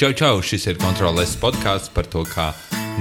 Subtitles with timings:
[0.00, 0.38] Čau, čau!
[0.40, 2.46] Šis ir kontrols podkāsts par to, kā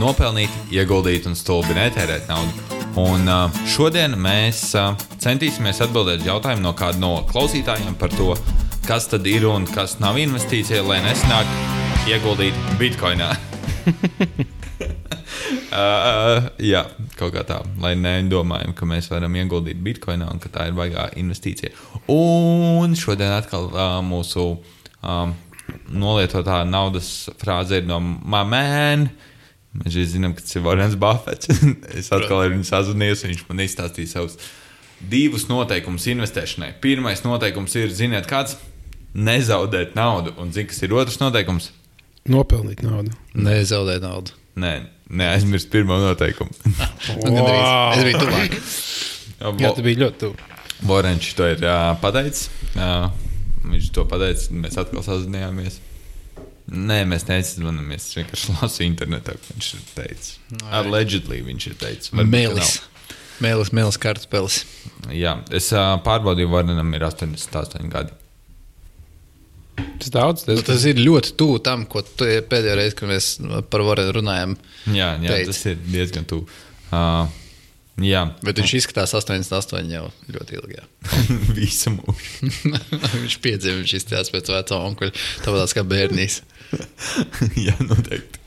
[0.01, 2.51] nopelnīt, ieguldīt un stulbi netērēt naudu.
[2.99, 3.23] Un
[3.71, 4.75] šodien mēs
[5.23, 8.35] centīsimies atbildēt jautājumu no kāda no klausītājiem par to,
[8.83, 11.47] kas tad ir un kas nav investīcija, lai nesanāk
[12.11, 13.31] ieguldīt bitkoinā.
[15.71, 16.83] uh, jā,
[17.15, 21.13] kaut kā tā, lai nedomājam, ka mēs varam ieguldīt bitkoinā un ka tā ir baigā
[21.15, 21.71] investīcija.
[22.11, 24.49] Un šodien atkal uh, mūsu
[24.99, 25.39] um,
[25.89, 29.09] nolietotā naudas frāze ir no Mamēna.
[29.79, 31.51] Mēs arī zinām, ka tas ir Varens Buffets.
[31.99, 34.39] es atkal ar viņu sazvanījos, viņš man izstāstīja savus
[34.99, 36.73] divus noteikumus investēšanai.
[36.83, 38.57] Pirmais noteikums ir, ziniet, kāds
[39.13, 40.33] nezaudēt naudu.
[40.41, 41.71] Un zini, kas ir otrs noteikums?
[42.29, 43.13] Nopelnīt naudu.
[43.37, 44.35] Nezaudēt naudu.
[44.59, 44.73] Nē,
[45.21, 46.51] neaizmirst pirmo noteikumu.
[47.23, 47.63] Gandrīz.
[47.95, 48.59] Es biju tuvāk.
[49.39, 50.49] Jā, tu biji ļoti tuvu.
[50.89, 52.49] Vorenčs to ir uh, pateicis.
[52.75, 53.07] Uh,
[53.65, 55.79] viņš to pateica, mēs atkal sazinājāmies.
[56.69, 58.05] Nē, mēs neaizsvanamies.
[58.11, 60.37] Es vienkārši lasu internetā, ko viņš ir teicis.
[60.69, 62.13] Allegedly viņš ir teicis.
[62.13, 62.75] Mēlis.
[63.39, 64.61] Mēlis, mēlis, kartupelis.
[65.15, 68.15] Jā, es uh, pārbaudīju, Varenam ir 88 gadi.
[69.99, 73.29] Tas daudz, Nu, tas, tas ir ļoti tuvu tam, ko tu pēdējo reizi, kad mēs
[73.71, 74.57] par Varenu runājām.
[74.91, 75.47] Jā, jā Teici.
[75.53, 76.49] tas ir diezgan tuvu.
[76.89, 77.31] Uh,
[78.05, 80.83] jā, Bet viņš izskatās 88 jau ļoti ilgi.
[81.57, 82.51] visu mūžu.
[83.23, 86.41] viņš piedzima, viņš izskatās pēc vecā onkuļa, tāpat kā bērnīs.
[87.67, 88.43] jā, noteikti.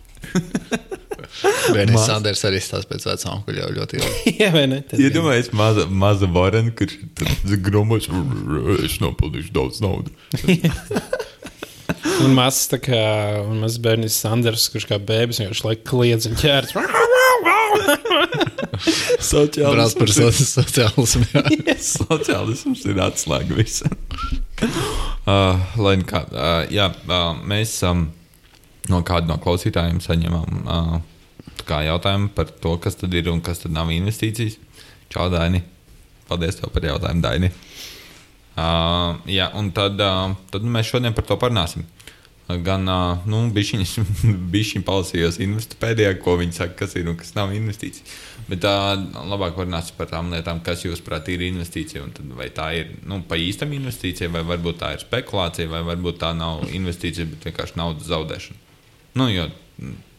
[1.72, 2.06] Bērnīs Maz.
[2.06, 4.34] Sanders arī izskatās pēc vecā onkuļa jau ļoti ilgi.
[4.42, 4.82] jā, vai ne?
[4.96, 8.08] Iedomājieties, maza, maza Varena, kurš ir grūmos,
[8.84, 10.14] es nopelnīšu daudz naudas.
[12.22, 13.02] Un mazs, tā kā,
[13.46, 16.74] un mazs bērnis Sanders, kurš kā bēbis vienkārši laik kliedz un ķērs.
[19.32, 21.26] Sociāls Brālis par so sociālismu.
[21.34, 21.76] jā.
[21.92, 23.94] Sociālisms ir atslēga visam.
[24.62, 28.06] uh, lai nu kā, uh, jā, uh, mēs um,
[28.92, 30.96] no kāda no klausītājiem saņemam uh,
[31.62, 34.58] jautājumu par to, kas tad ir un kas tad nav investīcijas.
[35.12, 35.62] Čau, Daini.
[36.28, 37.52] Paldies tev par jautājumu, Daini.
[38.52, 41.84] Uh, jā, un tad, uh, tad mēs šodien par to parunāsim.
[41.84, 42.02] Uh,
[42.64, 42.84] Gan
[43.30, 48.06] nu, bišķiņi palasījos investētājā, ko viņi saka, kas ir un kas nav investīcija.
[48.48, 48.92] Bet uh,
[49.30, 52.04] labāk parunāsim par tām lietām, kas jūsuprāt ir investīcija.
[52.36, 56.32] Vai tā ir nu, pa īstam investīcija, vai varbūt tā ir spekulācija, vai varbūt tā
[56.36, 58.58] nav investīcija, bet vienkārši naudas zaudēšana.
[59.20, 59.46] Nu, jo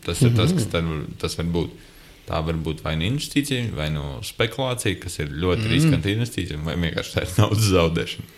[0.06, 1.82] tas ir tas, kas var- tas var būt.
[2.24, 5.72] Tā var būt vai nu investīcija, vai nu spekulācija, kas ir ļoti mm.
[5.74, 8.30] riskanta investīcija, vai vienkārši tā ir naudas zaudēšana.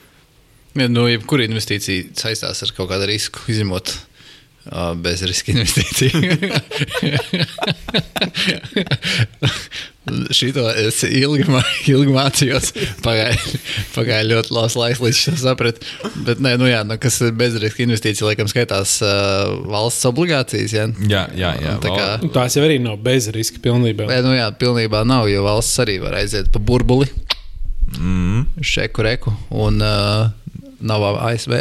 [0.75, 6.19] Ja, nu, jebkura investīcija saistās ar kaut kādu risku, izņemot uh, bezriska investīciju.
[10.35, 11.46] Šito es ilgi,
[11.90, 12.68] ilgi mācījos.
[13.02, 13.34] Pagāja,
[13.96, 15.81] pagāja ļoti labs laiks, līdz es sapratu.
[16.28, 20.75] Bet, nē, nu, jā, nu, kas ir bezriska investīcija, laikam, skaitās uh, valsts obligācijas.
[20.78, 21.74] Jā, Jā, jā, jā.
[21.81, 24.06] Tā kā- Un Tās jau arī nav bez riska pilnībā.
[24.12, 27.09] Nē, nu, jā, pilnībā nav, jo valsts arī var aiziet pa burbuli,
[27.96, 28.47] Mm.
[28.66, 30.25] šeku reku un uh,
[30.80, 31.53] nav ASV.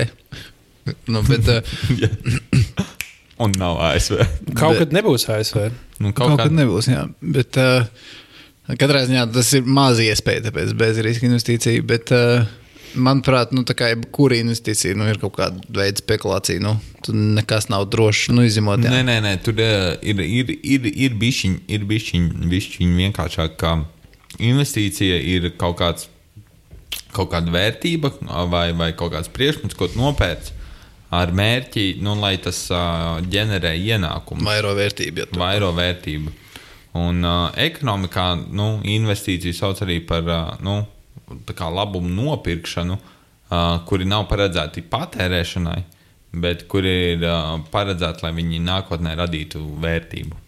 [1.08, 2.84] Nu, bet, uh,
[3.44, 4.20] Un nav ASV.
[4.54, 5.70] Kaut Bet- kad nebūs ASV.
[5.98, 7.06] Nu, Kaut, kaut kad nebūs, jā.
[7.20, 7.86] Bet uh,
[8.78, 11.82] katrā ziņā tas ir maz iespēja, tāpēc bez riska investīcija.
[11.88, 12.46] Bet, uh,
[12.94, 16.62] manuprāt, nu, tā kā jebkura investīcija nu, ir kaut kāda veida spekulācija.
[16.62, 18.84] Nu, tur nekas nav drošs, nu, izņemot.
[18.84, 19.06] Nē, jā.
[19.08, 23.66] nē, nē, tur ir, ir, ir, ir bišķiņi, ir bišķiņi, bišķiņi vienkāršāk,
[24.38, 26.08] investīcija ir kaut, kāds,
[27.14, 28.10] kaut kāda vērtība
[28.50, 30.62] vai, vai kaut kāds priekšmets, ko tu nopērci
[31.14, 34.44] ar mērķi, nu, lai tas uh, ģenerē ienākumu.
[34.46, 35.24] Vairo vērtība.
[35.28, 36.32] Ja vairo vērtību.
[36.98, 40.80] Un uh, ekonomikā nu, investīciju sauc arī par uh, nu,
[41.58, 45.80] labumu nopirkšanu, uh, kuri nav paredzēti patērēšanai,
[46.44, 50.40] bet kuri ir uh, paredzēti, lai viņi nākotnē radītu vērtību.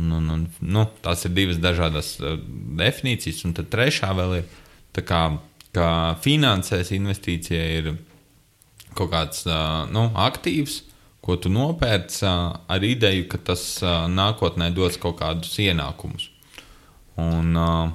[0.00, 2.38] Un, un, un, nu, tās ir divas dažādas uh,
[2.78, 4.50] definīcijas, un tad trešā vēl ir
[4.96, 5.24] tā kā,
[5.76, 7.92] ka finansēs investīcija ir
[8.96, 10.82] kaut kāds uh, nu, aktīvs,
[11.24, 16.28] ko tu nopērc uh, ar ideju, ka tas uh, nākotnē dos kaut kādus ienākumus.
[17.22, 17.92] Un, uh,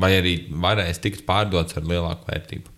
[0.00, 2.68] vai arī varēs tikt pārdots ar lielāku vērtību.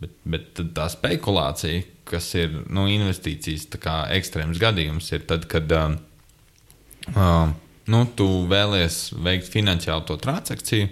[0.00, 3.68] Bet, bet tā spekulācija, kas ir nu, investīcijas
[4.16, 5.92] ekstrēms gadījums, ir tad, kad uh,
[7.14, 7.52] uh,
[7.90, 10.88] nu, tu vēlies veikt finansiālu to transakciju,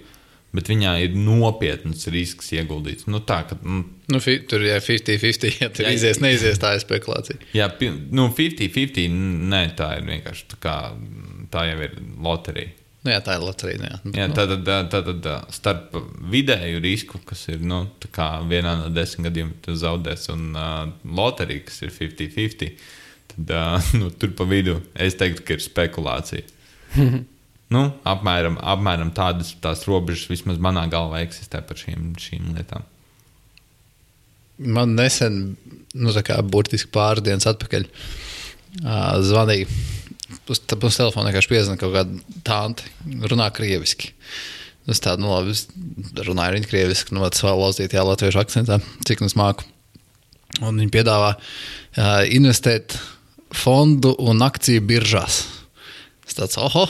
[0.58, 3.06] bet viņā ir nopietns risks ieguldīts.
[3.06, 5.58] Nu, tā, ka, nu, Nu, fi, tur ir 50-50.
[5.60, 7.37] Ja tur Jā, izies, neizies, tā ir spekulācija.
[7.52, 7.66] Jā,
[8.16, 9.19] nu, 50-50.
[9.52, 10.76] Nē, tā ir vienkārši tā, kā,
[11.52, 12.72] tā jau ir loterija.
[13.05, 13.78] Nu, jā, tā ir loterija.
[13.82, 13.99] nu Jā.
[14.22, 15.94] Jā, Nu, tad, tad, tad, tad starp
[16.32, 20.88] vidēju risku, kas ir nu, tā kā vienā no desmit gadiem, tu zaudēsi, un uh,
[21.05, 22.84] loterija, kas ir 50-50,
[23.34, 26.49] tad uh, nu, tur pa vidu es teiktu, ka ir spekulācija.
[27.75, 32.87] nu, apmēram, apmēram tādas tās robežas vismaz manā galvā eksistē par šīm, šīm lietām.
[34.59, 35.56] Man nesen,
[35.94, 39.69] nu, tā kā burtiski pāris dienas atpakaļ, uh, zvanīja.
[40.49, 42.88] Uz, uz telefona vienkārši piezvanīja kaut kāda tante,
[43.31, 44.12] runā krieviski.
[44.88, 45.53] Es tādu, nu, labi,
[46.25, 49.69] runāju viņa krieviski, nu, tas vēl lauzītajā latviešu akcentā, cik nu māku.
[50.65, 52.97] Un viņi piedāvā uh, investēt
[53.55, 55.43] fondu un akciju biržās.
[56.28, 56.84] Es tāds, oho,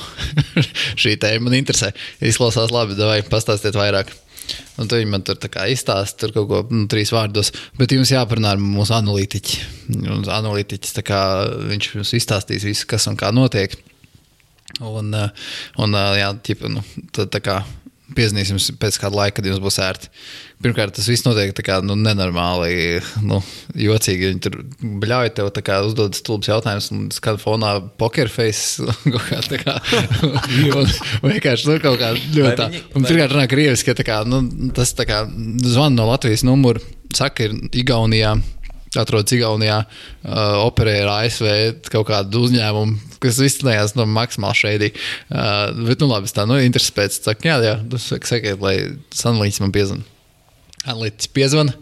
[1.02, 1.92] šī tēma man interesē.
[2.24, 4.10] Izklausās labi, vai pastāstiet vairāk.
[4.80, 5.38] Un viņi man tur
[5.68, 9.58] izstāsta tur kaut ko nu, trīs vārdos, bet jums jāparunā ar mūsu analītiķi.
[10.08, 11.20] Un analītiķis kā,
[11.68, 13.76] viņš jums izstāstīs visu, kas un kā notiek.
[14.84, 15.12] Un,
[15.82, 17.60] un jā, ķipa, nu, tad, tā kā
[18.16, 20.08] Piezīmēsim pēc kāda laika, kad jums būs ērti.
[20.64, 23.38] Pirmkārt, tas viss notiek tā kā nu, nenormāli, nu,
[23.78, 24.30] jocīgi.
[24.32, 24.56] Viņi tur
[25.04, 29.76] bļauj tev, kā uzdod stulbs jautājums, un skatu fonā pokerface kaut kā tā kā.
[30.80, 30.88] un
[31.28, 32.70] vienkārši nu, kaut kā ļoti tā.
[32.94, 34.42] Un pirmkārt, runā krieviski, ka kā, nu,
[34.74, 35.24] tas tā kā
[35.68, 36.82] zvan no Latvijas numuru,
[37.14, 38.34] saka, ir Igaunijā
[38.96, 41.48] atrodas Igaunijā, uh, operē ar ASV
[41.92, 44.92] kaut kādu uzņēmumu, kas izsmeļās no maksimāli šeidī.
[45.28, 49.74] Uh, bet, nu, labi, tā, nu, intereses pēc, saka, jā, jā, sakiet, lai analītiķis man
[49.76, 50.04] piezvan.
[50.86, 51.74] Analītiķis piezvan.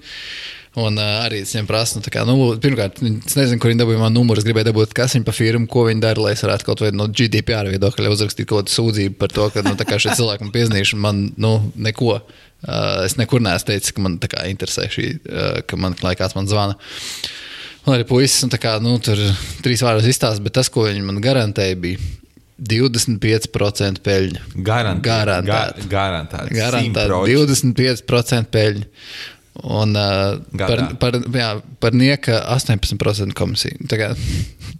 [0.76, 4.00] Un uh, arī es viņam prasu, nu, kā, nu, pirmkārt, es nezinu, kur viņi dabūja
[4.02, 4.43] manu numuru.
[4.43, 6.90] Es gribēju dabūt, kas viņa pa firmu, ko viņi dara, lai es varētu kaut vai
[6.93, 10.99] no GDPR viedokļa uzrakstīt kaut kādu sūdzību par to, ka nu, šie cilvēki man piezīmējuši,
[11.00, 11.55] man nu,
[11.88, 12.19] neko.
[12.67, 16.49] Uh, es nekur neesmu teicis, ka man kā, interesē šī, uh, ka man kāds man
[16.50, 16.76] zvana.
[17.87, 19.20] Un arī puisis, un, kā, nu, tur
[19.64, 22.00] trīs vārdos izstāsta, bet tas, ko viņi man garantēja, bija
[22.56, 24.44] 25% peļņa.
[24.56, 25.84] Garantēta.
[25.93, 26.52] Garantēta.
[26.56, 27.20] Garantēta.
[27.28, 28.88] 25% peļņa.
[29.64, 31.50] Un uh, par, par, jā,
[31.81, 33.87] par nieka 18% komisiju.
[33.88, 34.11] Tā kā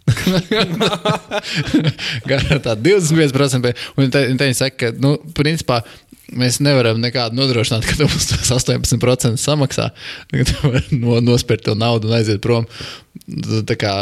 [2.31, 3.73] garantēta 25%.
[3.97, 5.81] Un te, te viņi saka, ka, nu, principā,
[6.35, 9.91] mēs nevaram nekādu nodrošināt, ka mums tas 18% samaksā.
[10.33, 12.67] Tad var no, nospērt to naudu un aiziet prom.
[13.67, 13.93] Tā kā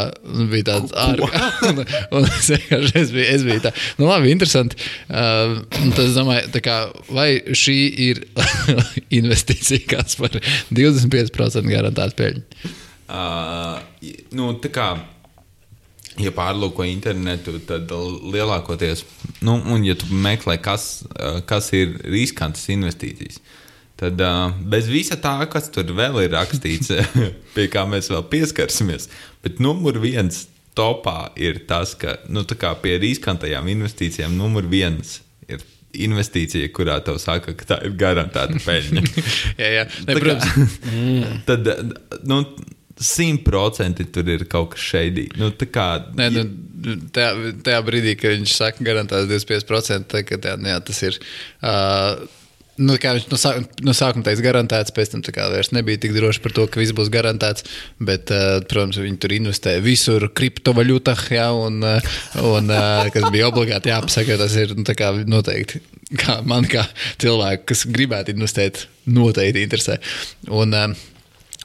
[0.51, 1.85] bija tāds ārkārtīgi.
[2.39, 3.73] es vienkārši es biju, es biju tā.
[3.99, 4.79] Nu, labi, interesanti.
[5.09, 5.61] Uh,
[5.97, 6.79] tas, domāju, kā,
[7.13, 7.79] vai šī
[8.09, 8.23] ir
[9.21, 10.37] investīcija, kas par
[10.73, 12.73] 25% garantēta peļņa?
[13.05, 13.77] Uh,
[14.33, 14.89] nu, tā kā
[16.21, 19.03] ja pārlūko internetu, tad lielākoties,
[19.45, 21.05] nu, un ja tu meklē, kas,
[21.49, 23.41] kas ir riskantas investīcijas,
[23.99, 24.21] tad
[24.71, 26.93] bez visa tā, kas tur vēl ir rakstīts,
[27.55, 29.09] pie kā mēs vēl pieskarsimies,
[29.43, 30.45] bet numur viens
[30.75, 32.43] topā ir tas, ka nu,
[32.83, 35.63] pie riskantajām investīcijām numur viens ir
[35.95, 39.03] investīcija, kurā tev saka, ka tā ir garantēta peļņa.
[39.61, 39.85] jā, jā.
[40.07, 40.79] Ne, protams.
[41.47, 41.69] tad,
[42.27, 42.41] nu,
[43.01, 45.27] simtprocentīgi tur ir kaut kas šeidī.
[45.39, 46.45] Nu, kā, Nē, nu,
[47.15, 51.21] tajā, tajā brīdī, kad viņš saka, garantēts 25%, tad, kad, jā, nu, jā, tas ir.
[51.59, 52.25] Uh,
[52.75, 53.53] Nu, kā viņš no, sā,
[53.87, 57.07] no sākuma teica, garantēts, pēc tam vairs nebija tik droši par to, ka viss būs
[57.07, 57.63] garantēts.
[58.03, 63.93] Bet, uh, protams, viņi tur investē visur, kriptovalūtā, ja, un, un uh, kas bija obligāti
[63.93, 64.83] jāpasaka, tas ir nu,
[65.37, 65.79] noteikti.
[66.19, 66.83] Kā man, kā
[67.23, 70.01] cilvēku, kas gribētu investēt, noteikti interesē.
[70.51, 71.14] Un, uh,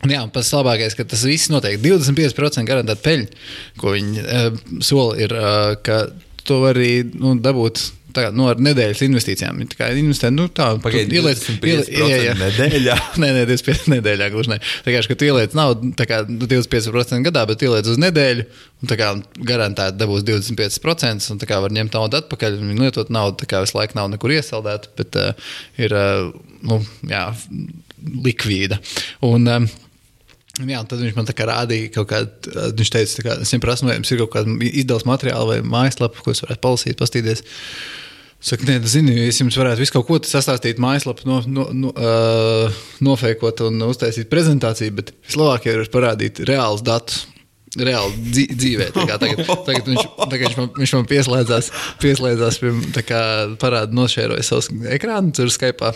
[0.00, 3.40] Un jā, pats labākais, ka tas viss notiek 25% garantēta peļņa,
[3.80, 6.06] ko viņi uh, sola, ir, uh, ka
[6.48, 7.90] to var arī nu, dabūt.
[8.10, 9.60] Tā nu, ar nedēļas investīcijām.
[9.70, 12.32] Tā kā investē, nu, tā, Pagaid, ieliec, ieliec, jā, jā.
[12.40, 12.96] nedēļā.
[13.22, 14.56] nē, nē, 25 nedēļā gluži ne.
[14.82, 18.46] Tā kā, tu ieliec naudu, tā kā 25% gadā, bet ieliec uz nedēļu,
[18.82, 19.12] un tā kā
[19.52, 23.62] garantēti dabūs 25%, un tā kā var ņemt naudu atpakaļ, un lietot naudu, tā kā
[23.62, 26.80] visu laiku nav nekur iesaldēta, bet uh, ir, uh, nu,
[27.14, 27.28] jā,
[28.26, 28.82] likvīda.
[29.30, 29.70] Un, uh,
[30.68, 33.86] Jā, tad viņš man tā kā rādīja, kaut kādu, viņš teica, ka es viņam prasu,
[33.88, 37.44] vai jums ir kaut kāda izdevuma materiāla vai mājaslapa, ko es varētu palasīt, pastīties.
[38.40, 42.78] Saka, nē, zini, es jums varētu visu kaut ko sastāstīt, mājaslapu, no, no, no, uh,
[43.04, 47.26] nofēkot un uztaisīt prezentāciju, bet vislabāk ir parādīt reālus datus.
[47.70, 48.88] Reāli dzīvē.
[48.96, 51.68] Tagad, tagad viņš, tagad viņš, man, viņš man pieslēdzās,
[52.02, 53.20] pieslēdzās pie tā,
[53.62, 55.92] parāda nošēroja savus ekrānu, tur Skype.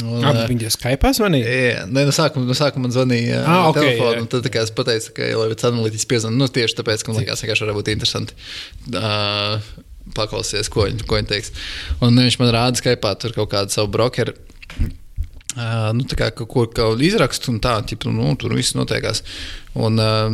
[0.00, 1.48] Un, ah, viņa Skype zvanīja?
[1.52, 4.28] Jā, nē, no sākuma, no sākuma man zvanīja ah, okay, telefonu.
[4.32, 6.40] Tad es pateicu, ka ir analītiķis piezvanīt.
[6.40, 8.38] Nu, tieši tāpēc, ka man liekas, ka varētu būt interesanti.
[8.88, 9.60] Uh,
[10.16, 11.52] paklausīties, ko, viņ, ko viņš teiks.
[12.00, 14.34] Un viņš man rāda Skype tur kaut kādu savu brokeru.
[15.52, 19.20] Uh, nu, tā kā kaut ko izrakstu un tā, ķip, nu, tur viss notiekās.
[19.76, 20.32] Un, uh,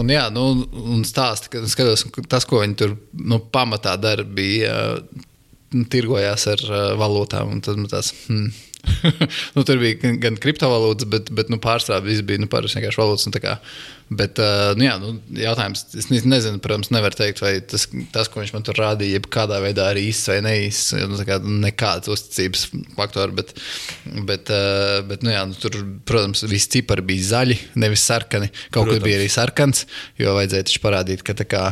[0.00, 0.48] un, jā, nu,
[0.96, 5.26] un stāsta, ka skatos, tas, ko viņi tur nu, pamatā dara, bija uh,
[5.92, 7.60] tirgojās ar uh, valūtām.
[7.64, 8.14] Tad man tas.
[8.30, 8.48] Hmm,
[9.54, 13.00] nu, tur bija gan, gan kriptovalūtas, bet, bet nu, pārsvarā viss bija nu, parasti vienkārši
[13.00, 13.26] valūtas.
[13.28, 17.86] Nu, bet, uh, nu, jā, nu, jautājums, es ne- nezinu, protams, nevar teikt, vai tas,
[18.14, 20.92] tas ko viņš man tur rādīja, jebkādā veidā ir īsts vai neīsts.
[21.08, 22.66] Nu, tā kā nekāds uzticības
[22.98, 23.54] faktors, bet,
[24.28, 28.50] bet, uh, bet nu, jā, nu, tur, protams, visi cipari bija zaļi, nevis sarkani.
[28.68, 29.06] Kaut kur Protams.
[29.08, 29.84] bija arī sarkans,
[30.20, 31.64] jo vajadzēja taču parādīt, ka tā kā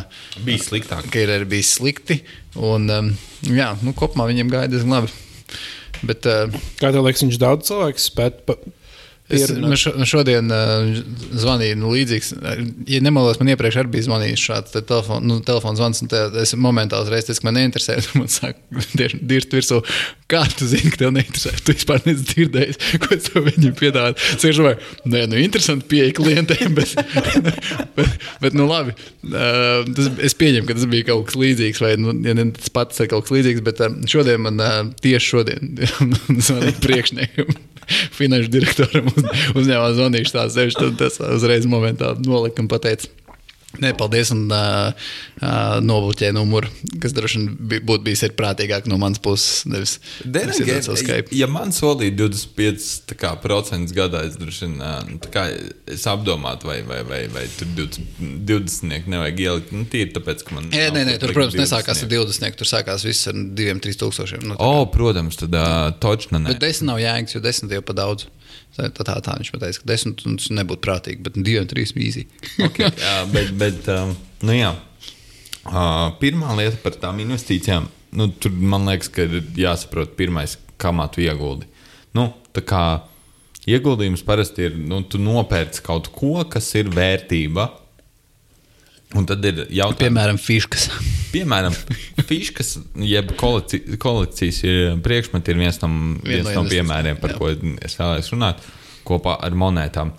[0.47, 1.11] Bija sliktāk.
[1.13, 2.23] ka ir arī bijis slikti.
[2.57, 3.13] Un, um,
[3.49, 5.13] jā, nu, kopumā viņiem gāja diezgan labi.
[6.07, 8.57] Bet, uh, Kā tev liekas, viņš daudz cilvēku spētu
[9.33, 9.69] pierunāt?
[9.73, 11.01] man šo, šodien uh,
[11.43, 12.33] zvanīju, nu, līdzīgs.
[12.91, 16.13] Ja nemaldos, man iepriekš arī bija zvanījis šāds te telefon, nu, telefons zvans, un
[16.43, 17.99] es momentāli reiz teicu, ka man neinteresē.
[18.19, 18.29] Man
[18.99, 19.81] tieši dirzt virsū,
[20.31, 21.55] kā tu zini, ka tev neinteresē.
[21.67, 24.19] Tu vispār neesi dzirdējis, ko es tev viņam piedāvāju.
[24.23, 26.95] Vienkārši domāju, nē, nu, interesanti pieeja klientiem, bet,
[27.99, 28.97] bet, bet nu, labi.
[29.27, 32.73] Uh, tas, es pieņemu, ka tas bija kaut kas līdzīgs, vai nu, ja ne tas
[32.75, 35.77] pats ir kaut kas līdzīgs, bet uh, šodien man uh, tieši šodien
[36.49, 37.55] zvanīja priekšniekam.
[38.19, 40.77] Finanšu direktoram uz, uzņēmumā zvanījuši tā sevi.
[40.77, 43.11] Tad tas uzreiz momentā nolika un pateica.
[43.81, 44.91] Nē, paldies, un uh,
[45.41, 46.69] uh, nobloķēja numuru,
[47.01, 49.63] kas droši vien būtu bijis prātīgāk no manas puses.
[49.65, 49.99] Nevis
[50.61, 51.33] iedot savu Skype.
[51.37, 55.47] Ja man solīja 25% kā procentus gadā, es droši vien kā
[55.89, 59.73] es apdomātu, vai, vai, vai, vai tur 20, 20 nevajag ielikt.
[59.73, 60.69] Nu, tīri tāpēc, ka man.
[60.69, 62.23] Nav nē, nē, tur, protams, nesākās ar 20.
[62.33, 64.47] 20, tur sākās viss ar 2-3 tūkstošiem.
[64.51, 66.55] Nu, O, protams, tad uh, točna nē.
[66.55, 68.29] Bet desmit nav jēgas, jo desmit jau pa daudz.
[68.73, 71.69] Tā, tā, tā, viņš man teica, ka desmit un tas nebūtu prātīgi, bet divi un
[71.69, 72.25] trīs mīzī.
[72.69, 74.15] Okay, jā, bet, bet um,
[74.49, 74.73] nu jā.
[75.63, 77.87] Uh, pirmā lieta par tām investīcijām,
[78.19, 81.69] nu, tur man liekas, ka ir jāsaprot, pirmais, kamā tu ieguldi.
[82.17, 82.83] Nu, tā kā
[83.69, 87.69] ieguldījums parasti ir, nu, tu nopērci kaut ko, kas ir vērtība.
[89.19, 90.87] Un tad ir jautājums, Piemēram, fiškas.
[91.35, 91.75] piemēram,
[92.31, 92.71] fiškas,
[93.05, 95.91] jeb kolekci, kolekcijas ir- priekšmeti ir viens no,
[96.25, 97.41] viens no piemēriem, par jā.
[97.41, 98.63] ko es vēlēs runāt,
[99.05, 100.15] kopā ar monētām.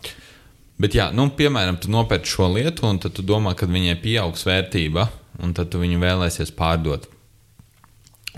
[0.83, 4.45] Bet, jā, nu, piemēram, tu nopērci šo lietu, un tad tu domā, ka viņai pieaugs
[4.45, 5.07] vērtība,
[5.41, 7.09] un tad tu viņu vēlēsies pārdot.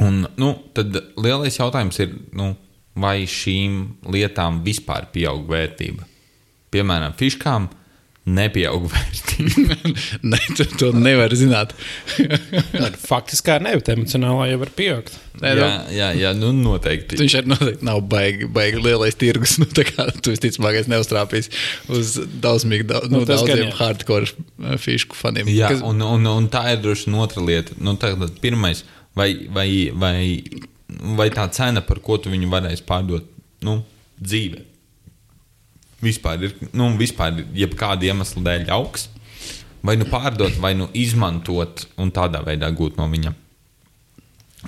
[0.03, 2.53] Un, nu, tad lielais jautājums ir, nu,
[3.00, 3.79] vai šīm
[4.12, 6.07] lietām vispār pieaug vērtība.
[6.71, 7.69] Piemēram, fiškām
[8.25, 9.75] nepieaug vērtība.
[10.32, 11.75] Nē, tu to nevar zināt.
[13.10, 15.13] Faktiski kā ne, bet emocionālā jau var pieaugt.
[15.44, 17.20] Nē, jā, nu, jā, jā, nu, noteikti.
[17.20, 19.58] Viņš arī noteikti nav baigi, baigi lielais tirgus.
[19.62, 21.51] Nu, tā kā tu visticamāk neuztrāpīs
[21.94, 23.77] uz daudzmīgi, daudz, nu, Nu, tas gan daudziem jā.
[23.79, 25.50] hardcore uh, fišku faniem.
[25.53, 27.77] Jā, Kas- un, un, un tā ir droši vien otra lieta.
[27.77, 28.84] Nu, tagad, pirmais,
[29.17, 30.17] vai, vai, vai,
[31.17, 33.29] vai tā cena, par ko tu viņu varēsi pārdot
[33.65, 33.79] nu,
[34.22, 34.63] dzīvē,
[36.04, 39.08] vispār ir, nu, vispār ir jebkāda iemesla dēļ augs,
[39.86, 43.34] vai nu pārdot, vai nu izmantot un tādā veidā gūt no viņa,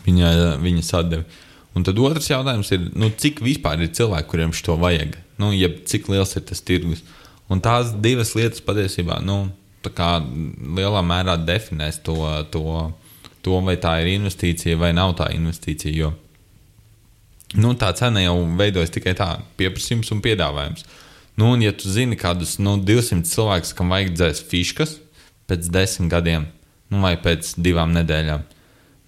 [0.05, 0.31] viņa,
[0.63, 1.25] viņa sadevi.
[1.77, 5.17] Un tad otrs jautājums ir, nu, cik vispār ir cilvēki, kuriem šo vajag?
[5.41, 7.03] Nu, jeb cik liels ir tas tirgus?
[7.53, 9.43] Un tās divas lietas patiesībā nu,
[9.85, 12.17] tā kā lielā mērā definēs to,
[12.53, 12.63] to,
[13.45, 15.93] to, vai tā ir investīcija vai nav tā investīcija.
[15.93, 16.15] Jo
[17.55, 19.29] nu, tā cena jau veidojas tikai tā,
[19.59, 20.83] pieprasījums un piedāvājums.
[21.37, 24.95] Nu, un, ja tu zini, kādus nu, 200 cilvēkus, kam vajadzēs fiškas
[25.47, 26.47] pēc desmit gadiem,
[26.89, 28.41] nu, vai pēc divām nedēļām,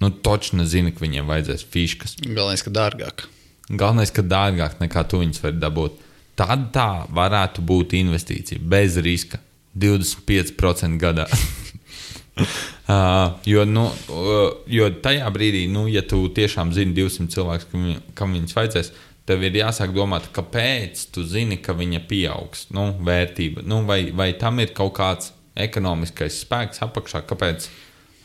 [0.03, 2.19] nu, točni zini, ka viņiem vajadzēs fiškas.
[2.21, 3.25] Galvenais, ka dārgāk.
[3.69, 5.98] Galvenais, ka dārgāk nekā tu viņus vari dabūt.
[6.39, 9.41] Tad tā varētu būt investīcija bez riska.
[9.79, 11.25] 25% gadā.
[12.39, 17.89] uh, jo, nu, uh, jo tajā brīdī, nu, ja tu tiešām zini 200 cilvēkus, kam,
[18.17, 18.93] kam viņus vajadzēs,
[19.29, 23.63] tev ir jāsāk domāt, kāpēc tu zini, ka viņa pieaugs, nu, vērtība.
[23.69, 27.69] Nu, vai, vai tam ir kaut kāds ekonomiskais spēks apakšā, kāpēc.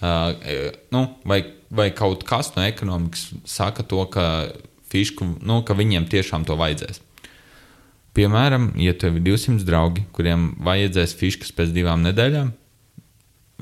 [0.05, 1.41] Uh, nu, vai,
[1.73, 4.27] vai kaut kas no ekonomikas saka to, ka,
[4.93, 7.01] fišku, nu, ka viņiem tiešām to vajadzēs.
[8.15, 12.53] Piemēram, ja tev ir 200 draugi, kuriem vajadzēs fiškas pēc divām nedēļām,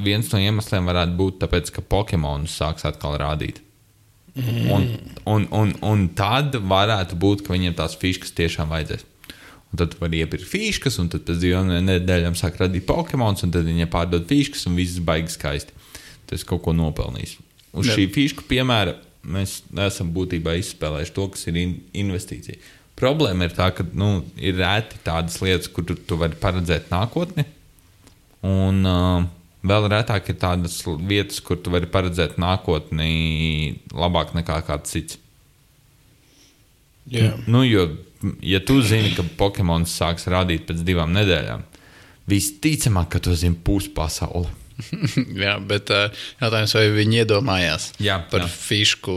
[0.04, 3.62] viens no iemesliem varētu būt tas, ka Pokemonus sāks atkal rādīt.
[4.32, 4.86] Un,
[5.28, 9.04] un, un, un tad varētu būt, ka viņiem tās fiškas tiešām vajadzēs.
[9.72, 13.68] Un tad var iepirkt fiškas, un tad pēc divām nedēļām sāk radīt Pokemonus, un tad
[13.68, 15.76] viņi pārdod fiškas, un viss baigs skaisti.
[16.28, 17.38] Tas kaut ko nopelnījis.
[17.76, 17.96] Uz Jā.
[17.96, 22.60] šī fišku piemēra mēs esam būtībā izspēlējuši to, kas ir in investīcija.
[22.98, 27.46] Problēma ir tā, ka nu, ir rēti tādas lietas, kur tu, tu vari paredzēt nākotni.
[28.46, 29.24] Un uh,
[29.66, 35.18] vēl retāk ir tādas vietas, kur tu vari paredzēt nākotni labāk nekā kāds cits.
[37.10, 37.32] Jā.
[37.50, 37.88] Nu, jo,
[38.46, 41.64] ja tu zini, ka Pokemons sāks rādīt pēc divām nedēļām,
[42.30, 44.50] visticamāk, ka tu zini pusi pasauli.
[45.44, 48.46] jā, bet uh, jautājums, vai viņi iedomājās Jā, par jā.
[48.50, 49.12] fišku?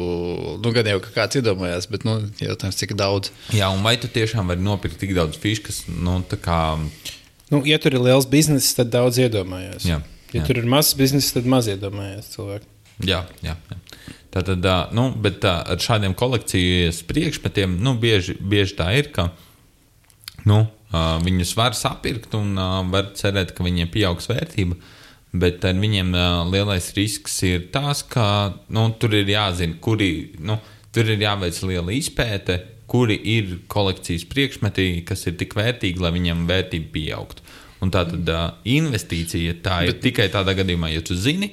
[0.61, 3.31] Nu, gan jau kāds iedomājās, bet nu, jautājums, cik daudz.
[3.55, 5.85] Jā, un vai tu tiešām vari nopirkt tik daudz fiškas?
[5.87, 6.59] Nu, tā kā,
[7.53, 9.85] Nu, ja tur ir liels bizness, tad daudz iedomājās.
[9.85, 9.99] Jā,
[10.33, 10.45] ja jā.
[10.47, 12.71] tur ir mazs bizness, tad maz iedomājās cilvēki.
[13.11, 13.57] jā, jā.
[13.71, 13.81] jā.
[14.35, 19.29] Tātad, ā, nu, bet ā, ar šādiem kolekcijas priekšmetiem nu, bieži, bieži tā ir, ka
[20.49, 20.65] nu,
[21.23, 22.55] viņus var sapirkt un
[22.91, 24.77] var cerēt, ka viņiem pieaugs vērtība.
[25.35, 26.13] Bet ar viņiem
[26.51, 30.59] lielais risks ir tas, ka nu, tur ir jāzina, kuri, nu,
[30.95, 36.45] tur ir jāveic liela izpēte, kuri ir kolekcijas priekšmeti, kas ir tik vērtīgi, lai viņiem
[36.47, 37.43] vērtība pieaugtu.
[37.85, 40.01] Un tā tad ā, investīcija tā ir Bet...
[40.07, 41.51] tikai tādā gadījumā, ja tu zini,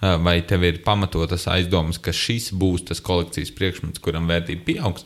[0.00, 5.04] ā, vai tev ir pamatotas aizdomas, ka šis būs tas kolekcijas priekšmets, kuram vērtība pieaugs.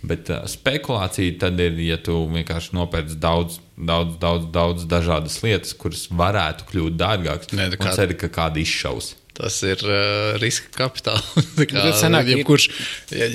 [0.00, 5.74] Bet uh, spekulācija tad ir, ja tu vienkārši nopērci daudz, daudz, daudz, daudz dažādas lietas,
[5.76, 7.50] kuras varētu kļūt dārgākas.
[7.52, 9.10] Nē, un kā- ceri, ka kāda izšaus.
[9.40, 11.24] Tas ir uh, riska kapitāls.
[11.56, 12.66] Tā kā Bet sanāk, ir- jebkurš,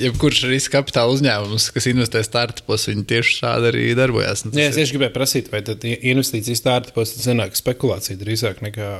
[0.04, 4.44] jebkurš riska kapitāla uzņēmums, kas investē startupos, viņi tieši šādi arī darbojas.
[4.46, 7.58] Nu, tas Jā, es ir- tieši gribēju prasīt, vai tad i- investīcijas startupos tad sanāk
[7.58, 8.90] spekulācija drīzāk nekā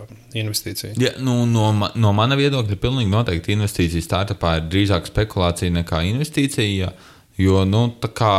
[0.43, 0.97] investīcija.
[1.01, 6.91] Ja, nu, no, no mana viedokļa, pilnīgi noteikti investīcija startupā ir drīzāk spekulācija nekā investīcija.
[7.37, 8.33] Jo, nu, tā kā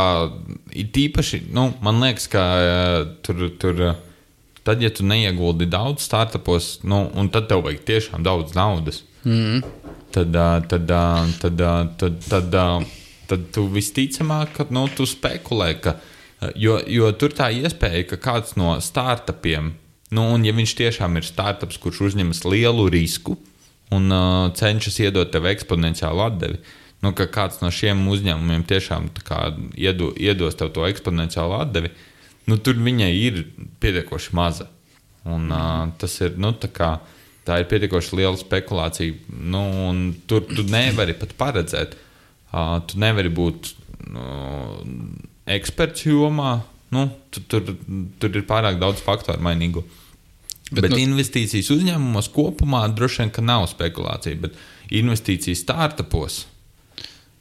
[0.74, 4.04] ir tīpaši, nu, man liekas, ka eh, tur, tur, eh,
[4.68, 9.62] tad, ja tu neieguldi daudz startupos, nu, un tad tev vajag tiešām daudz naudas, mm.
[10.12, 10.36] tad,
[10.68, 10.92] tad,
[11.40, 11.62] tad,
[11.96, 12.68] tad, tad, ā,
[13.30, 15.96] tad tu visticamāk, ka nu, tu spekulē, ka,
[16.52, 19.72] jo, jo tur tā iespēja, ka kāds no startupiem,
[20.12, 23.38] nu, un ja viņš tiešām ir startups, kurš uzņemas lielu risku
[23.94, 26.60] un uh, cenšas iedot tev eksponenciālu atdevi,
[27.04, 29.46] nu, ka kāds no šiem uzņēmumiem tiešām kā
[29.80, 31.92] iedo, iedos tev to eksponenciālu atdevi,
[32.48, 33.42] nu, tur viņai ir
[33.82, 34.68] pietiekoši maza.
[35.28, 36.90] Un, uh, tas ir nu, tā, kā,
[37.44, 39.16] tā ir pietiekoši liela spekulācija.
[39.28, 41.96] Nu, un tur tu nevari pat paredzēt.
[42.48, 43.74] Uh, tu nevari būt
[44.08, 44.24] nu,
[45.48, 46.58] eksperts jomā.
[46.94, 47.74] Nu, tu, tur,
[48.20, 49.84] tur ir pārāk daudz faktoru mainīgu.
[50.68, 54.56] Bet, Bet bet nu- investīcijas uzņēmumos kopumā droši vien nav spekulācija, bet
[54.92, 56.46] investīcijas startupos.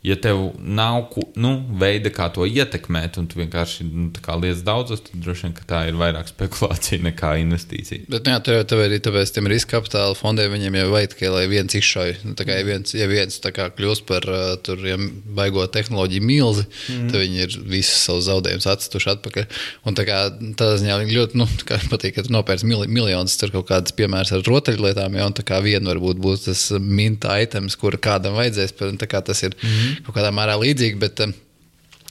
[0.06, 4.06] Ja tev nav nu, veida, kā to ietekmēt, un tu vienkārši nu,
[4.42, 8.06] lietas daudzos, tad droši vien tā ir vairāk spekulācija nekā investīcija.
[8.12, 11.32] Bet, nu jā, jau tev arī tāpēc tiem riska kapitāla fondiem viņiem jau vajag tikai,
[11.34, 12.14] lai viens izšauj.
[12.28, 15.00] Nu, kā ja viens, ja viens tā kā kļūst par uh, tur, ja
[15.38, 17.10] baigo tehnoloģiju milzi, mm.
[17.12, 19.50] tad viņi ir visus savus zaudējumus atstuši atpakaļ.
[19.90, 20.22] Un tā kā
[20.60, 24.36] tādā ziņā ļoti nu, kā patīk, ka tu nopērci mili, miljonus, tur kaut kādas piemērs
[24.38, 28.76] ar rotaļlietām, ja, un tā kā viena varbūt būs tas minta items, kur kādam vajadzēs,
[28.78, 29.97] bet tā kā tas ir mm.
[30.06, 31.00] Kaut kādā mērā līdzīgi.
[31.02, 31.36] Bet, um,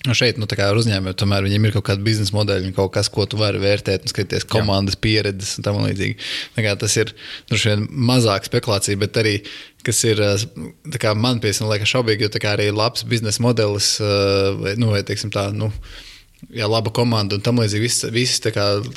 [0.06, 3.08] Nu šeit, nu, kā ar uzņēmumiem, tomēr viņiem ir kaut kāda biznesa modeļa, kaut kas,
[3.10, 6.14] ko tu vari vērtēt, un skatīties komandas pieredzes un tam līdzīgi.
[6.78, 7.10] Tas ir
[7.50, 9.34] droši vien mazāk spekulācija, bet arī,
[9.86, 10.22] kas ir,
[10.92, 14.92] tā kā man piesāņa, liekas, šaubīgi, jo kā arī labs biznesa modelis, eh, vai, nu,
[14.94, 15.72] vai teiksim tā, nu,
[16.54, 17.82] jā, laba komanda un tam līdzīgi.
[17.82, 18.52] Visi, visi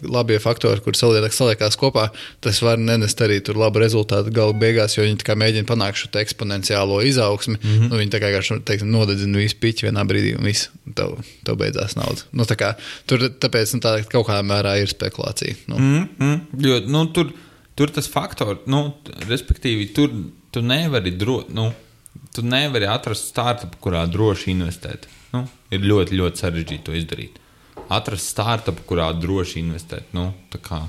[0.06, 2.10] labie faktori, kur saliekās, saliekās kopā,
[2.44, 7.02] tas var nenest arī tur labu rezultātu gala beigās, jo viņi mēģina panākt šo eksponenciālo
[7.08, 7.58] izaugsmi.
[7.58, 7.90] Mm -hmm.
[7.90, 11.96] nu, viņi tā kā vienkārši, nodedzina visu piķi vienā brīdī un viss, tev, tev beidzās
[11.96, 12.22] nauda.
[12.32, 12.74] Nu, tā kā,
[13.06, 15.56] tur tāpēc nu, tā kaut kādā mērā ir spekulācija.
[15.68, 15.78] Nu.
[15.78, 17.32] Mm, mm, jo, nu, tur,
[17.76, 18.94] tur tas faktors, nu,
[19.28, 20.12] respektīvi, tur
[20.52, 21.72] tu nevari, dro, nu,
[22.34, 25.08] tu nevari atrast startupu, kurā droši investēt.
[25.34, 27.40] Nu, ir ļoti, ļoti sarežģīti to izdarīt.
[27.94, 30.10] Atrast startupu, kurā droši investēt.
[30.18, 30.84] Nu, tā kā,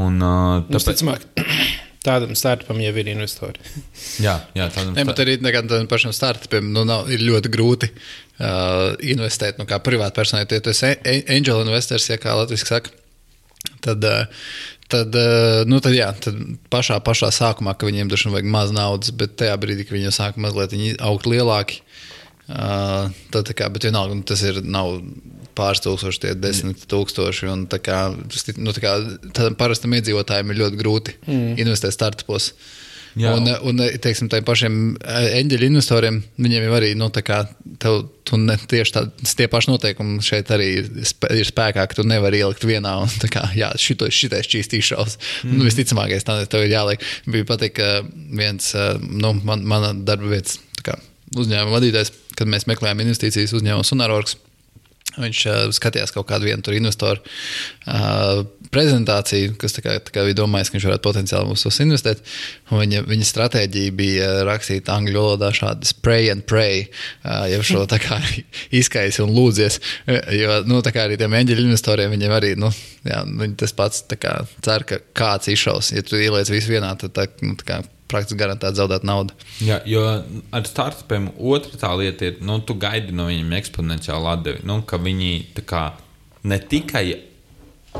[0.00, 1.00] un, uh, Tāpēc...
[1.00, 1.24] Ticamāk,
[2.06, 3.64] tādam startupam jau ir investori.
[4.26, 8.94] jā, jā, tādam Ne, bet arī tādam pašam startupam nu, nav, ir ļoti grūti uh,
[9.00, 9.60] investēt.
[9.60, 12.92] Nu, kā privātpersonai, ja tu esi angel investors, ja kā latviešu saka,
[13.84, 14.52] tad, uh,
[14.92, 15.16] tad,
[15.68, 16.36] nu, tad, jā, tad
[16.72, 20.16] pašā, pašā sākumā, ka viņiem dažiem vajag maz naudas, bet tajā brīdī, kad viņi jau
[20.20, 22.17] sāk mazliet viņi augt lielāki, uh,
[22.48, 24.96] tad, tā kā, bet vienalga, nu, tas ir nav
[25.58, 27.48] pāris tūkstoši, tie desmit tūkstoši.
[27.52, 28.02] Un, tā kā,
[28.58, 28.96] nu, tā kā,
[29.58, 31.56] parastam iedzīvotājiem ir ļoti grūti mm.
[31.64, 32.52] investēt startupos.
[33.18, 33.32] Jā.
[33.34, 34.74] Un, un teiksim, tiem pašiem
[35.40, 37.40] eņģeļu investoriem, viņiem jau arī nu, tā kā,
[37.82, 41.98] tev, tu ne, tieši tādi tie paši noteikumi šeit arī ir, spē, ir spēkā, ka
[41.98, 45.18] tu nevari ielikt vienā un tā kā, jā, šito, šitais izšaus.
[45.42, 45.56] Mm.
[45.56, 47.10] Nu, visticamākais, tā tev ir jāliek.
[47.26, 47.90] Bija patīk, ka
[48.38, 48.70] viens,
[49.02, 50.98] nu, man, mana darba vietas tā kā,
[51.34, 54.38] uzņēmuma vadītājs, kad mēs meklējām investīcijas uzņēmumu Sunārorks.
[55.18, 57.22] Viņš uh, skatījās kaut kādu vienu investoru
[57.88, 61.80] uh, prezentāciju, kas tā kā, tā kā bija domājis, ka viņš varētu potenciāli mums tos
[61.84, 62.22] investēt.
[62.70, 66.84] Viņa, viņa stratēģija bija rakstīt angļu valodā šādi spray and pray,
[67.24, 68.20] uh, jau šo tā kā
[68.80, 69.80] izkaisi un lūdzies.
[70.36, 72.72] Jo, nu, tā kā arī tiem eņģeļu investoriem viņiem arī, nu,
[73.08, 75.94] jā, viņi tas pats kā cer, ka kāds izšaus.
[75.96, 79.36] Ja tu ieliec visu vienā, tad tā, nu, tā kā praktiski garantēti zaudēt naudu.
[79.64, 80.02] Jā, jo
[80.54, 84.64] ar startupiem otra tā lieta ir, nu, tu gaidi no viņiem eksponenciālu atdevi.
[84.68, 85.32] Nu, ka viņi
[85.68, 85.90] kā
[86.48, 87.04] ne tikai,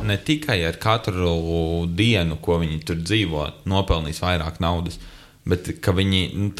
[0.03, 4.99] ne tikai ar katru dienu, ko viņi tur dzīvo, nopelnīs vairāk naudas,
[5.49, 6.51] bet ka viņi nu,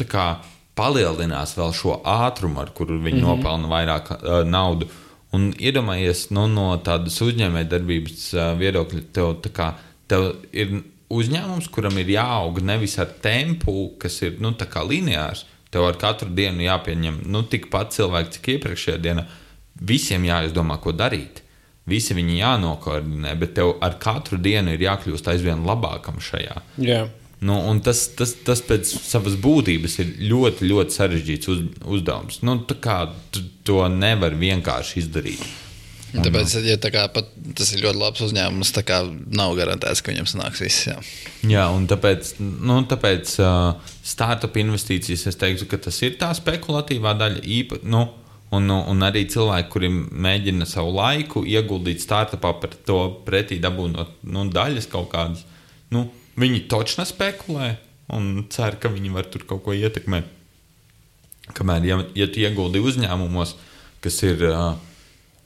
[0.79, 3.27] palielinās vēl šo ātrumu, ar kuru viņi mm -hmm.
[3.27, 4.87] nopelna vairāk uh, naudu.
[5.31, 9.67] Un iedomājies nu, no tādas uzņēmējdarbības uh, viedokļa, tev, tā kā,
[10.07, 14.53] tev ir uzņēmums, kuram ir jāaug nevis ar tempu, kas ir nu,
[14.89, 15.45] lineārs.
[15.69, 19.25] Tev ar katru dienu jāpieņem nu, tikpat cilvēki, cik iepriekšējā dienā.
[19.81, 21.43] Visiem jāizdomā, ko darīt.
[21.89, 26.61] Visi viņi jānokoordinē, bet tev ar katru dienu ir jākļūst aizvien labākam šajā.
[26.83, 27.07] Jā.
[27.39, 32.41] Nu, tas, tas, tas pēc savas būtības ir ļoti, ļoti sarežģīts uz, uzdevums.
[32.43, 32.99] Nu, kā,
[33.31, 35.45] tu to nevar vienkārši izdarīt.
[36.09, 38.71] Tāpēc, ja tā kā, pat, tas ir ļoti labs uzņēmums,
[39.37, 40.87] nav garantēts, ka viņam sanāks viss.
[40.89, 40.95] Jā,
[41.45, 47.13] jā un tāpēc, nu, tāpēc uh, startup investīcijas, es teiktu, ka tas ir tā spekulatīvā
[47.19, 47.43] daļa.
[47.59, 48.07] Īpa, nu,
[48.55, 54.19] un, nu, un arī cilvēki, kuriem mēģina savu laiku ieguldīt startupā, par to pretī dabūnot
[54.29, 55.45] nu, daļas kaut kādas,
[55.93, 56.07] nu,
[56.39, 57.75] viņi točna spekulē
[58.15, 60.37] un cer, ka viņi var tur kaut ko ietekmēt.
[61.57, 63.55] Kamēr, ja, ja tu ieguldi uzņēmumos,
[64.03, 64.45] kas ir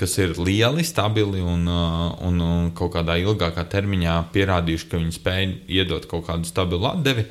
[0.04, 5.46] kas ir lieli, stabili un, un, un kaut kādā ilgākā termiņā pierādījuši, ka viņi spēj
[5.78, 7.28] iedot kaut kādu stabilu atdevi,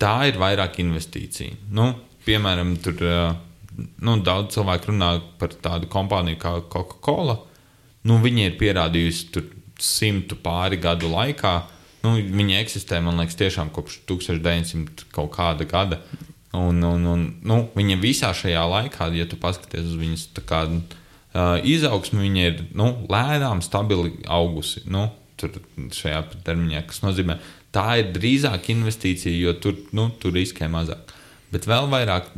[0.00, 1.56] tā ir vairāk investīcija.
[1.74, 1.92] Nu,
[2.26, 3.00] piemēram, tur
[3.76, 7.38] nu, daudz cilvēku runā par tādu kompāniju kā Coca-Cola.
[8.08, 9.46] Nu, viņi ir pierādījusi tur
[9.82, 11.54] simtu pāri gadu laikā.
[12.02, 16.00] Nu, viņi eksistē, man liekas, tiešām kopš 1900 kaut kāda gada.
[16.52, 21.56] Un, un, un, nu, viņa visā šajā laikā, ja tu paskaties uz viņas tādu uh,
[21.64, 24.84] izaugsme viņa ir nu, lēnām, stabili augusi.
[24.92, 25.06] Nu,
[25.40, 25.56] tur,
[25.96, 27.38] šajā termiņā, kas nozīmē,
[27.72, 31.14] tā ir drīzāk investīcija, jo tur, nu, tur riskē mazāk.
[31.52, 32.28] Bet vēl vairāk,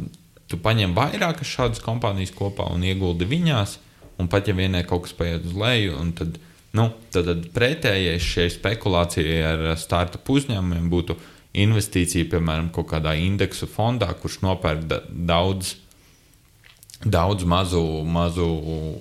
[0.54, 3.78] tu paņem vairākas šādas kompānijas kopā un ieguldi viņās,
[4.22, 6.38] un pat ja vienai kaut kas paiet uz leju, tad,
[6.78, 11.18] nu, tad, tad pretējais šai spekulācijai ar startup uzņēmumiem būtu
[11.64, 15.76] investīcija, piemēram, kaut kādā indeksu fondā, kurš nopērk daudz
[17.04, 18.46] daudz mazu, mazu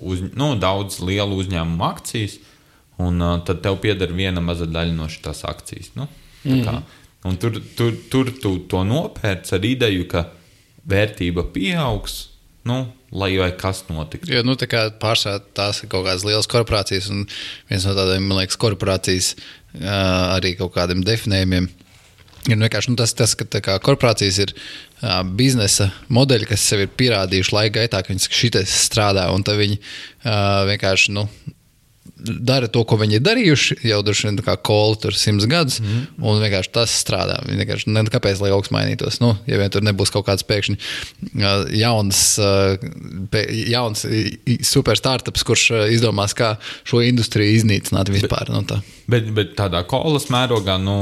[0.01, 2.35] uz, nu, daudz lielu uzņēmumu akcijas,
[2.99, 5.93] un uh, tad tev pieder viena maza daļa no šīs akcijas.
[5.95, 6.09] Nu,
[6.43, 6.83] mm.
[7.23, 10.25] Un tur, tur, tur tu to nopērci ar ideju, ka
[10.89, 12.29] vērtība pieaugs.
[12.63, 14.31] Nu, lai vai kas notiktu.
[14.31, 14.67] Jo nu, tā
[15.01, 17.25] pārsvarā tās ir kaut kādas lielas korporācijas, un
[17.67, 21.67] viens no tādiem, man liekas, korporācijas uh, arī kaut kādiem definējumiem
[22.51, 26.89] Ir vienkārši nu, tas, tas, ka kā, korporācijas ir uh, biznesa modeļi, kas sev ir
[26.99, 31.23] pierādījuši laika gaitā, ka viņi šitais strādā, un viņi uh, vienkārši nu,
[32.23, 36.23] dara to, ko viņi ir darījuši jau droši vien kā koli tur simts gadus, mm.
[36.23, 37.39] un vienkārši tas strādā.
[37.47, 39.19] Vienkārši ne, kāpēc lai augsts mainītos.
[39.23, 40.77] Nu, ja vien tur nebūs kaut kāds pēkšņi
[41.79, 42.23] jauns,
[43.69, 44.05] jauns
[44.67, 46.55] super startups, kurš izdomās, kā
[46.87, 48.47] šo industriju iznīcināt vispār.
[48.47, 48.79] Bet, nu, tā.
[49.11, 50.97] bet, bet tādā kolas mērogā, nu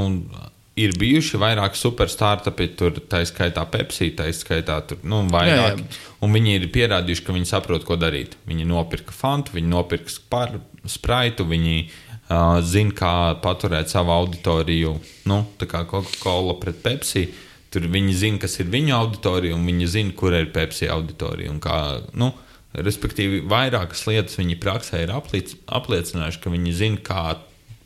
[0.79, 5.59] ir bijuši vairāk superstartupi, tur tā skaitā Pepsi, tā skaitā tur nu, vairāk.
[5.59, 6.07] Jā, jā.
[6.21, 8.37] Un viņi ir pierādījuši, ka viņi saprot, ko darīt.
[8.49, 13.13] Viņi nopirka fantu, viņi nopirka spar, spraitu, viņi uh, zina, kā
[13.43, 14.95] paturēt savu auditoriju.
[15.29, 17.27] Nu, tā kā Coca-Cola pret Pepsi.
[17.71, 21.53] Tur viņi zina, kas ir viņu auditorija, un viņi zina, kur ir Pepsi auditorija.
[21.63, 21.77] Kā,
[22.19, 22.33] nu,
[22.75, 27.23] respektīvi, vairākas lietas viņi praksē ir apliec, apliecinājuši, ka viņi zina, kā,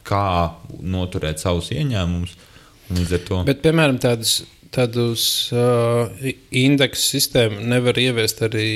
[0.05, 0.25] kā
[0.81, 2.38] noturēt savus ieņēmumus.
[3.49, 4.39] Bet, piemēram, tādus,
[4.73, 6.10] tādus uh,
[6.53, 8.69] indeksu sistēmu nevar ieviest arī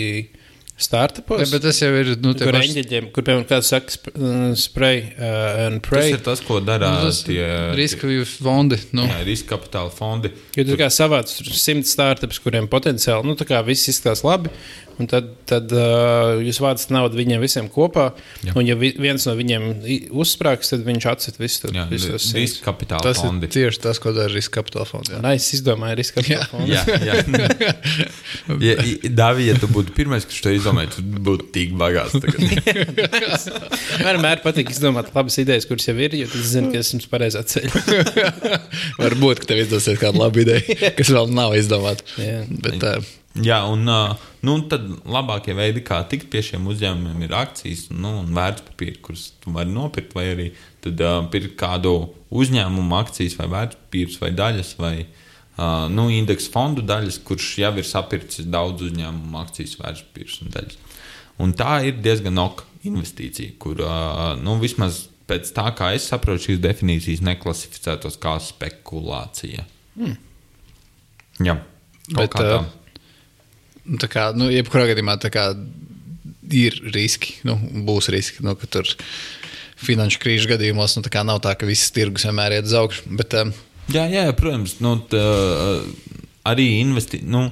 [0.80, 1.42] startupos.
[1.44, 2.13] Ja, bet tas jau ir.
[2.24, 6.13] Nu, kur eņģeļiem, kur piemēram kāds saka, uh, spray uh, and pray.
[6.13, 8.80] Tas ir tas, ko dara nu, tie riska fondi.
[8.96, 9.08] Nu.
[9.10, 10.32] Jā, riska kapitāla fondi.
[10.58, 14.54] Jo tu kā savāc simt startups, kuriem potenciāli, nu tā kā viss izskatās labi,
[14.99, 18.09] un tad, tad uh, jūs vācat naudu viņiem visiem kopā.
[18.43, 18.53] Jā.
[18.55, 19.69] Un, ja vi, viens no viņiem
[20.12, 23.47] uzsprāgs, tad viņš atcet visu to riska kapitāla tas fondi.
[23.47, 25.15] Tas ir tieši tas, ko dara riska kapitāla fondi.
[25.15, 26.71] Jā, es izdomāju riska kapitāla fondu.
[26.73, 27.15] jā, jā.
[28.67, 28.75] ja,
[29.21, 32.19] Davi, ja tu būtu pirmais, kurš to izdomāja, tad būtu tik bagāts.
[34.03, 37.83] Vienmēr patīk izdomāt labas idejas, kuras jau ir, jo tas zina, ka esmu pareizā ceļā.
[39.03, 42.05] Varbūt, ka tev izdosies kāda laba ideja, kas vēl nav izdomāta.
[42.17, 47.86] Bet, uh, Jā, un nu, tad labākie veidi, kā tikt pie šiem uzņēmumiem, ir akcijas
[47.93, 50.47] nu, un vērtspapīri, kurus tu vari nopirkt, vai arī
[50.84, 51.93] tad, uh, pirkt kādu
[52.36, 57.88] uzņēmumu akcijas, vai vērtspapīrus, vai daļas, vai uh, nu, indeksu fondu daļas, kurš jau ir
[57.88, 60.82] sapircis daudz uzņēmumu akcijas, vērtspapīrus un daļas.
[61.39, 66.49] Un tā ir diezgan ok investīcija, kur uh, nu, vismaz pēc tā, kā es saprotu,
[66.49, 69.65] šīs definīcijas neklasificētos kā spekulācija.
[69.99, 70.17] Hmm.
[71.39, 71.56] Jā,
[72.10, 72.60] kaut Bet, kā tā.
[73.89, 75.49] Uh, Tā kā, nu, jebkurā gadījumā tā kā
[76.54, 77.56] ir riski, nu,
[77.88, 78.89] būs riski, nu, ka tur
[79.80, 83.10] finanšu krīžu gadījumos nu, tā kā nav tā, ka viss tirgus vienmēr iet uz augšu.
[83.17, 83.56] Bet, um,
[83.89, 84.75] Jā, jā, jā, protams.
[84.86, 85.21] Nu, tā,
[86.45, 87.23] arī investi...
[87.25, 87.47] nu,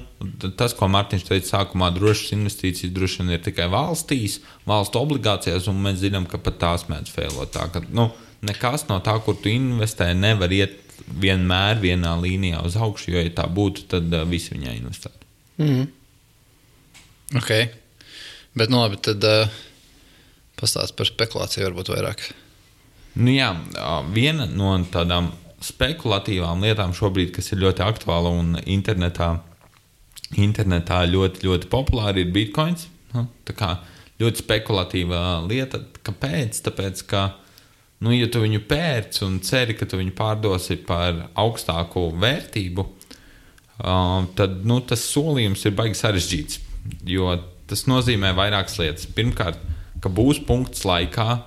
[0.60, 5.82] tas, ko Mārtiņš teica, sākumā drošas investīcijas droši vien ir tikai valstīs, valstu obligācijās, un
[5.82, 7.50] mēs zinām, ka pat tās mēdz failot.
[7.56, 8.12] Tā, ka, nu,
[8.46, 13.34] nekas no tā, kur tu investē, nevar iet vienmēr vienā līnijā uz augšu, jo, ja
[13.34, 15.32] tā būtu, tad uh, visi viņai investētu.
[17.36, 17.52] Ok.
[18.58, 19.58] Bet, nu, labi, tad uh,
[20.58, 22.24] pastāst par spekulāciju varbūt vairāk.
[23.18, 23.50] Nu, jā,
[24.14, 25.32] viena no tādām
[25.64, 29.32] spekulatīvām lietām šobrīd, kas ir ļoti aktuāla un internetā,
[30.38, 32.86] internetā ļoti, ļoti populāra, ir bitkoins.
[33.14, 33.72] Nu, tā kā
[34.22, 35.80] ļoti spekulatīva lieta.
[36.06, 36.60] Kāpēc?
[36.66, 37.24] Tāpēc, ka,
[38.04, 44.30] nu, ja tu viņu pērci un ceri, ka tu viņu pārdosi par augstāku vērtību, uh,
[44.38, 46.67] tad nu, tas solījums ir baigi sarežģīts.
[47.08, 47.36] Jo
[47.68, 49.06] tas nozīmē vairākas lietas.
[49.16, 49.58] Pirmkārt,
[50.00, 51.42] ka būs punkts laikā,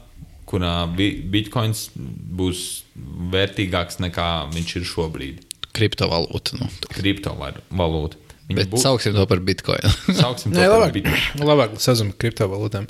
[0.49, 2.83] kurā bi- bitkoins būs
[3.31, 5.45] vērtīgāks nekā viņš ir šobrīd.
[5.71, 6.59] Kriptovalūta.
[6.59, 6.67] Nu.
[6.91, 8.19] Kriptovalūta.
[8.51, 8.83] Bet būs.
[8.83, 9.89] sauksim to par bitkoinu.
[10.17, 11.45] Sauksim to par labāk, bitkoinu.
[11.51, 12.87] labāk saucam par kriptovalūtām.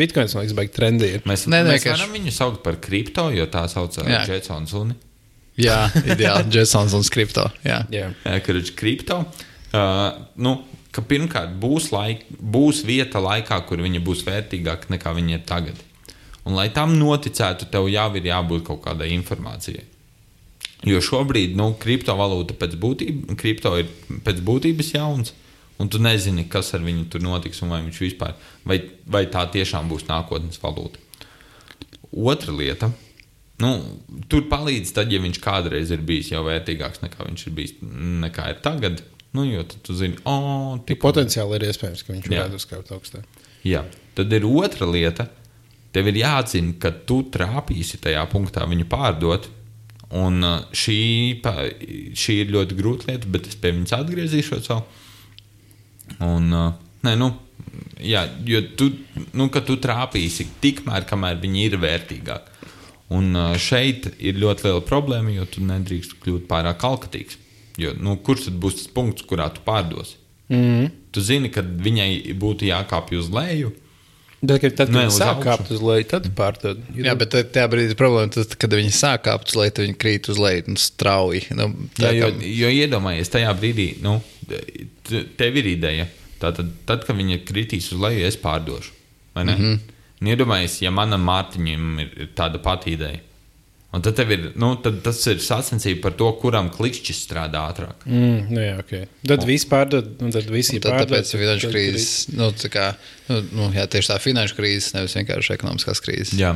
[0.00, 1.10] Bitcoins, man liekas, baigi trendy.
[1.18, 1.24] Ir.
[1.28, 4.22] Mēs, nē, mēs vienkārši- varam viņu saukt par kripto, jo tā sauc Jā.
[4.30, 4.94] Jetsons un
[5.60, 6.48] Jā, ideāli.
[6.56, 7.44] Jasons un kripto.
[7.66, 7.82] Jā.
[7.92, 8.06] Jā.
[8.46, 9.18] kurš ir kripto.
[9.72, 10.54] Uh, nu,
[10.92, 15.80] ka pirmkārt būs, laik, būs vieta laikā, kur viņa būs vērtīgāka nekā viņa ir tagad.
[16.42, 19.84] Un, lai tam noticētu, tev jau ir jābūt kaut kādai informācijai.
[20.86, 23.90] Jo šobrīd nu, kriptovalūta pēc būtības, kripto ir
[24.26, 25.30] pēc būtības jauns,
[25.78, 28.34] un tu nezini, kas ar viņu tur notiks, un vai viņš vispār,
[28.66, 30.98] vai, vai tā tiešām būs nākotnes valūta.
[32.12, 32.90] Otra lieta.
[33.62, 33.76] Nu,
[34.28, 37.76] tur palīdz, tad, ja viņš kādreiz ir bijis jau vērtīgāks nekā viņš ir bijis
[38.24, 39.04] nekā ir tagad.
[39.32, 40.34] Nu, jo tad tu zini, o,
[40.76, 43.40] Tik tikko potenciāli ir iespējams, ka viņš varētu uzkāpt augstāk.
[43.64, 45.28] Jā, tad ir otra lieta.
[45.92, 49.48] Tev ir jāatzina, ka tu trāpīsi tajā punktā viņu pārdot.
[50.20, 51.40] Un uh, šī,
[52.16, 54.82] šī ir ļoti grūta lieta, bet es pie viņas atgriezīšos vēl.
[56.28, 56.74] Un, uh,
[57.06, 57.30] nē, nu,
[58.04, 58.90] jā, jo tu,
[59.36, 62.58] nu, tu trāpīsi tikmēr, kamēr viņi ir vērtīgāki.
[63.12, 67.40] Un uh, šeit ir ļoti liela problēma, jo tu nedrīkst kļūt pārāk alkatīgs.
[67.80, 70.16] Jo, nu, kurš tad būs tas punkts, kurā tu pārdosi?
[70.52, 70.90] Mm.
[71.12, 73.72] Tu zini, ka viņai būtu jākāpj uz leju.
[74.42, 76.80] Bet, kad tad, kad Nē, viņš uz sāk kāpt uz leju, tad pārdod.
[76.98, 79.96] Jā, bet tajā brīdī ir problēma, tad, kad viņi sāk kāpt uz leju, tad viņi
[80.02, 81.44] krīt uz leju nu, strauji.
[81.54, 84.16] Nu, Jā, tā jo, kā- jo iedomājies, tajā brīdī, nu,
[85.06, 86.08] te- tev ir ideja.
[86.42, 88.90] Tātad, tad, kad viņa kritīs uz leju, es pārdošu.
[89.34, 89.52] vai ne?
[89.54, 89.72] Mm Mhm.
[89.72, 90.36] -hmm.
[90.36, 93.18] Iedomājies, ja manam Mārtiņam ir ir tāda pati ideja.
[93.92, 98.06] Un tad, tev ir, nu, tad tas ir sacensība par to, kuram klikšķis strādā ātrāk.
[98.08, 99.02] Mm, nu, jā, okay.
[99.28, 101.10] Tad viss pārdod, un tad visi Tad, pārdod.
[101.10, 102.06] tāpēc ir finanšu krīzes.
[102.32, 102.86] Nu, tā kā,
[103.28, 106.32] nu, nu, jā, tieši tā finanšu krīze, nevis vienkārši ekonomiskās krīzes.
[106.40, 106.54] Jā.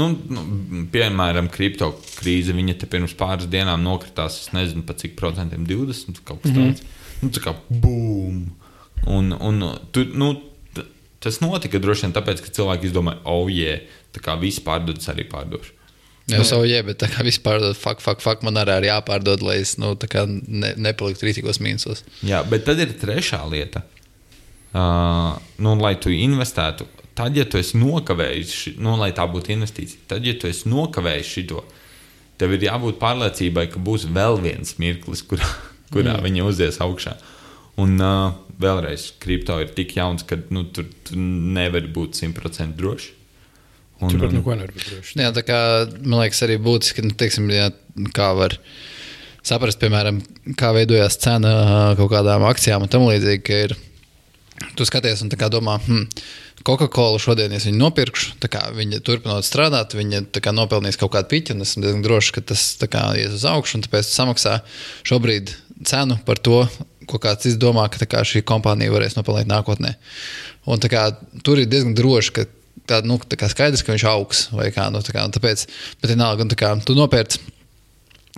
[0.00, 0.46] Nu, nu,
[0.94, 1.90] piemēram, kripto
[2.22, 2.56] krīze.
[2.56, 6.84] Viņa te pirms pāris dienām nokritās, es nezinu, pa cik procentiem, 20 kaut kas tāds.
[7.20, 8.46] Nu, tā kā bum!
[9.12, 10.32] Un, un tu, nu,
[11.20, 13.82] tas notika droši vien tāpēc, ka cilvēki izdomāja, oh, jē,
[14.14, 15.74] tā kā viss pārdodas, arī pārdošu.
[16.28, 19.94] Jā, savu jē, bet vispār fuck, fuck, fuck, man arī ir jāpārdod, lai es nu,
[19.96, 22.04] ne, nepaliktu rītīgos mīnusos.
[22.26, 23.84] Jā, bet tad ir trešā lieta.
[24.68, 26.84] Uh, nu, lai tu investētu,
[27.16, 31.32] tad, ja tu esi nokavējis, nu, lai tā būtu investīcija, tad, ja tu esi nokavējis
[31.38, 31.62] šo,
[32.38, 35.48] tev ir jābūt pārliecībai, ka būs vēl viens mirklis, kurā,
[35.94, 36.28] kurā mm.
[36.28, 37.16] viņa uzies augšā.
[37.80, 43.14] Un uh, vēlreiz, kripto ir tik jauns, ka nu, tur tu nevari būt simtprocentīgi drošs.
[43.98, 45.18] Un, Turpat un, neko nevar būt droši.
[45.18, 45.58] Jā, tā kā
[46.04, 47.70] man liekas, arī būtiski, nu, teiksim, jā,
[48.14, 48.54] kā var
[49.46, 50.20] saprast, piemēram,
[50.58, 53.42] kā veidojās cena ā, kaut kādām akcijām un tam līdzīgi.
[53.48, 53.74] ka Ir,
[54.78, 56.06] tu skaties un tā kā domā, hmm,
[56.66, 60.98] Coca-Cola šodien, ja es viņu nopirkšu, tā kā viņa turpinot strādāt, viņa tā kā nopelnīs
[61.00, 63.86] kaut kādu piķi, un esmu diezgan drošs, ka tas tā kā ies uz augšu, un
[63.86, 64.58] tāpēc samaksā
[65.08, 65.54] šobrīd
[65.86, 66.64] cenu par to,
[67.08, 69.94] ko kāds cits domā, ka tā kā šī kompānija varēs nopelnīt nākotnē.
[70.68, 71.06] Un tā kā
[71.46, 72.44] tur ir diezgan droši, ka
[72.88, 74.88] tā, nu, tā kā skaidrs, ka viņš augs vai kā.
[74.94, 75.66] Nu, tā kā un tāpēc,
[76.00, 77.42] bet vienalga, tā kā tu nopērci.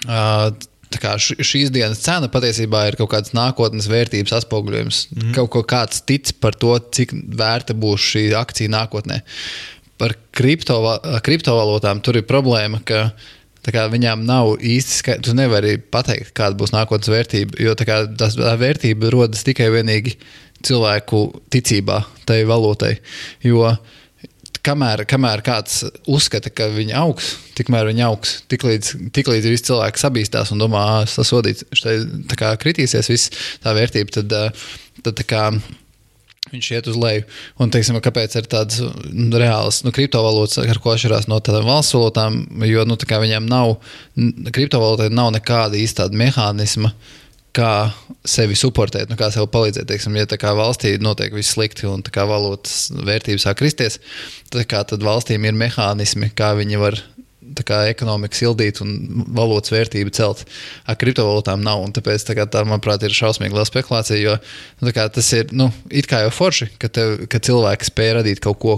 [0.07, 0.51] Uh,
[0.91, 5.03] tā kā šīs dienas cena patiesībā ir kaut kāds nākotnes vērtības atspoguļojums.
[5.15, 5.35] Mm.
[5.37, 9.21] Kaut ko kāds tic par to, cik vērta būs šī akcija nākotnē.
[10.01, 13.11] Par kriptova, kriptovalūtām tur ir problēma, ka
[13.69, 15.29] kā, viņām nav īsti skaidrs.
[15.29, 19.69] Tu nevari pateikt, kāda būs nākotnes vērtība, jo tā, kā, tas, tā vērtība rodas tikai
[19.71, 20.17] un vienīgi
[20.67, 22.95] cilvēku ticībā tai valūtai.
[23.47, 23.69] Jo
[24.67, 28.39] kamēr, kamēr kāds uzskata, ka viņi augs, tikmēr viņi augs.
[28.51, 31.67] Tiklīdz, tiklīdz visi cilvēki sabīstās un domā, ka tas sodīts,
[32.31, 34.35] tā kā kritīsies viss tā vērtība, tad,
[35.05, 35.45] tad tā kā.
[36.51, 37.23] Viņš iet uz leju.
[37.63, 41.95] Un, teiksim, kāpēc ir tādas nu, reālas nu, kriptovalūtas, ar ko atšķirās no tādām valsts
[41.95, 42.41] valūtām?
[42.67, 43.77] Jo nu, tā viņiem nav,
[44.51, 46.91] kriptovalūtai nav nekāda īsta mehānisma,
[47.57, 47.91] kā
[48.27, 49.89] sevi supportēt, nu, kā sev palīdzēt.
[49.91, 53.99] Teiksim, ja kā valstī notiek viss slikti un kā valūtas vērtības sāk kristies,
[54.51, 57.01] tad, kā, tad valstīm ir mehānismi, kā viņi var
[57.67, 58.93] kā ekonomiku sildīt un
[59.35, 60.45] valūtas vērtību celt.
[60.87, 61.83] Ar kriptovalūtām nav.
[61.97, 64.21] Tāpēc tā, kā, tā manuprāt, ir šausmīgi liela spekulācija.
[64.21, 64.37] Jo
[64.85, 68.45] nu, kā, tas ir nu, it kā jau forši, ka, tev, ka cilvēki spēj radīt
[68.45, 68.77] kaut ko.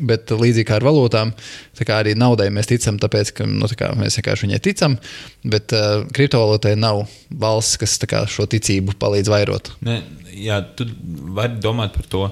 [0.00, 1.32] Bet līdzīgi kā ar valūtām,
[1.76, 4.96] tā kā arī naudai mēs ticam, tāpēc ka nu, tā mēs vienkārši viņai ticam.
[5.44, 7.02] Bet uh, kriptovalūtai nav
[7.42, 9.74] valsts, kas kā, šo ticību palīdz vairot.
[9.86, 10.00] Ne,
[10.32, 10.88] jā, tu
[11.36, 12.24] vari domāt par to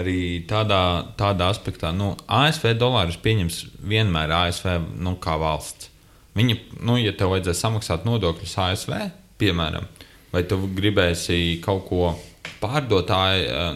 [0.00, 0.80] arī tādā,
[1.18, 1.92] tādā aspektā.
[1.96, 5.90] Nu, ASV dolārus pieņems vienmēr ASV nu, kā valsts.
[6.38, 8.92] Viņa, nu, ja tev vajadzēs samaksāt nodokļus ASV,
[9.40, 9.88] piemēram,
[10.30, 12.12] vai tu gribēsi kaut ko
[12.60, 13.10] pārdot,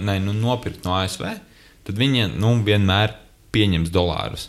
[0.04, 1.53] ne, nu, nopirkt no ASV, tad
[1.92, 3.16] viņi nu, vienmēr
[3.54, 4.48] pieņems dolārus.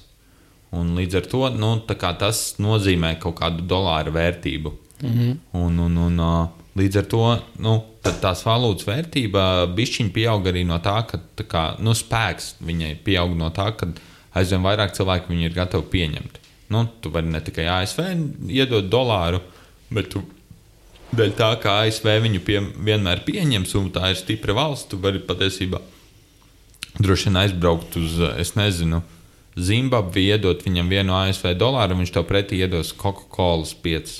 [0.76, 4.74] Un līdz ar to nu, tas nozīmē kaut kādu dolāru vērtību.
[5.02, 5.38] Mm -hmm.
[5.52, 10.80] un, un, un, līdz ar to nu, tad tās valūtas vērtība bišķiņi pieaug arī no
[10.80, 13.88] tā, ka tā kā, nu, spēks viņai pieaug no tā, ka
[14.34, 16.39] aizvien vairāk cilvēku viņu ir gatavi pieņemt.
[16.69, 18.00] Nu, tu vari ne tikai ASV
[18.50, 19.39] iedot dolāru,
[19.89, 20.24] bet tu
[21.15, 25.19] dēļ tā, ka ASV viņu pie, vienmēr pieņems un tā ir stipra valsts, tu vari
[25.19, 25.80] patiesībā
[26.99, 29.01] droši vien aizbraukt uz, es nezinu,
[29.55, 34.15] Zimbabvi, iedot viņam vienu ASV dolāru, viņš tev pretī iedos Coca-Cola 5.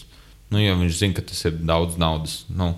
[0.53, 2.38] Nu, jo viņš zina, ka tas ir daudz naudas.
[2.47, 2.71] Nu,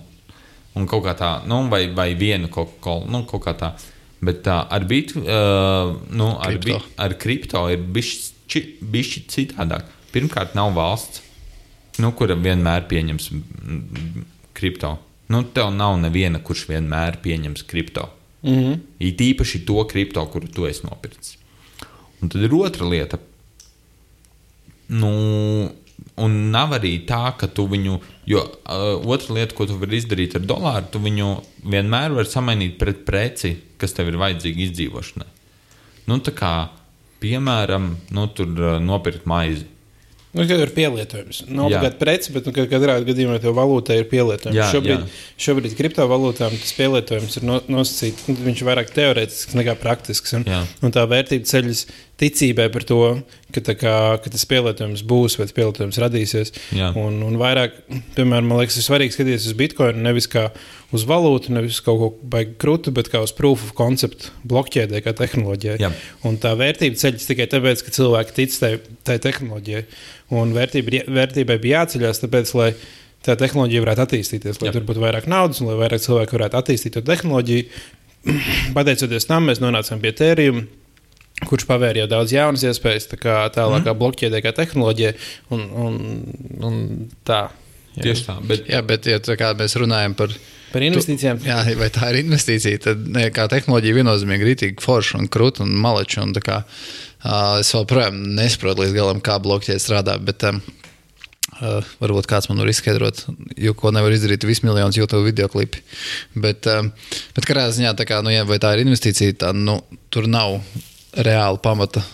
[0.74, 3.72] un kaut kā tā, nu, vai, vai vienu Coca-Cola, nu, kaut kā tā.
[4.18, 6.80] Bet tā, ar bitu, uh, nu, ar, Kripto.
[6.82, 9.86] bi, ar kripto ir bišķi citādāk.
[10.10, 11.22] Pirmkārt, nav valsts,
[12.02, 14.24] nu, kura vienmēr pieņems mm,
[14.58, 14.96] kripto.
[15.30, 18.08] Nu, tev nav neviena, kurš vienmēr pieņems kripto.
[18.48, 18.78] Mm -hmm.
[18.98, 21.36] It īpaši to kripto, kuru tu esi nopircis.
[22.22, 23.18] Un tad ir otra lieta.
[24.88, 25.70] Nu,
[26.16, 30.36] un nav arī tā, ka tu viņu, jo uh, otra lieta, ko tu vari izdarīt
[30.38, 31.28] ar dolāru, tu viņu
[31.64, 35.28] vienmēr vari samainīt pret preci, kas tev ir vajadzīga izdzīvošanai.
[36.06, 36.52] Nu, tā kā,
[37.20, 39.66] piemēram, nu, tur uh, nopirkt maizi.
[40.36, 41.38] Nu, kad ir pielietojums.
[41.48, 44.58] Nav obligāti preci, bet nu, ka- katrā gadījumā tev valūtai ir pielietojums.
[44.58, 45.22] Jā, šobrīd, jā.
[45.46, 48.26] šobrīd kriptovalūtām tas pielietojums ir no, nosacīts.
[48.28, 50.36] Nu, viņš ir vairāk teorētisks nekā praktisks.
[50.36, 50.44] Un,
[50.84, 51.86] un tā vērtība ceļas
[52.18, 52.98] ticībai par to,
[53.54, 56.52] ka, kā, ka tas pielietojums būs vai pielietojums radīsies.
[56.76, 56.90] Jā.
[56.98, 57.76] Un, un vairāk,
[58.16, 60.48] piemēram, man liekas, ir svarīgi skatīties uz bitkoinu nevis kā
[60.94, 65.14] uz valūtu, nevis kaut ko baigi krūtu, bet kā uz proof of concept blokķēdē, kā
[65.18, 65.78] tehnoloģijai.
[65.84, 65.92] Jā.
[66.28, 68.72] Un tā vērtība ceļas tikai tāpēc, ka cilvēki tic tai,
[69.06, 69.84] tai tehnoloģijai.
[70.38, 72.72] Un vērtība, vērtībai bija jāceļās, tāpēc, lai
[73.24, 74.74] tā tehnoloģija varētu attīstīties, lai Jā.
[74.76, 77.86] tur būtu vairāk naudas un lai vairāk cilvēku varētu attīstīt to tehnoloģiju.
[78.76, 80.66] Pateicoties tam, mēs nonācām pie tērījuma.
[81.46, 83.98] Kurš pavēra jau daudz jaunas iespējas, tā kā tālākā mm.
[84.00, 85.14] blokķēdē, kā tehnoloģija.
[85.54, 85.98] Un, un,
[86.66, 86.78] un
[87.26, 87.46] tā.
[87.98, 88.08] Jā.
[88.08, 88.38] Tieši tā.
[88.46, 90.34] Bet, Jā, bet ja tā kā mēs runājam par
[90.68, 91.40] Par investīcijām.
[91.46, 95.72] Jā, vai tā ir investīcija, tad ne, tehnoloģija viennozīmīgi ir rītīgi forša un krūta un
[95.80, 96.26] maleča.
[96.26, 100.18] Un kā, uh, es joprojām nesaprotu līdz galam, kā blokķēde strādā.
[100.20, 100.60] Bet, um,
[101.62, 103.24] uh, varbūt kāds man var izskaidrot,
[103.56, 105.80] jo ko nevar izdarīt vismiljonus YouTube video klipi.
[106.36, 106.92] Bet, um,
[107.38, 109.80] bet kādā ziņā, tā kā, nu, ja, vai tā ir investīcija, tad nu,
[110.12, 110.60] tur nav
[111.18, 112.04] reāla pamata.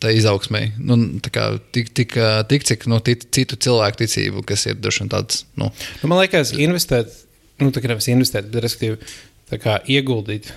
[0.00, 1.42] Tā izaugsmē, nu, tā kā
[1.76, 2.14] tik, tik,
[2.48, 5.68] tik cik no tic, citu cilvēku ticību, kas ir vien tāds, nu,
[6.00, 7.12] Nu, man liekas, investēt,
[7.60, 8.96] nu, tā kā nevis investēt, bet respektīvi,
[9.60, 10.48] kā ieguldīt,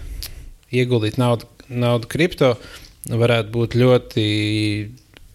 [0.72, 2.54] ieguldīt naudu, naudu kripto
[3.12, 4.26] varētu būt ļoti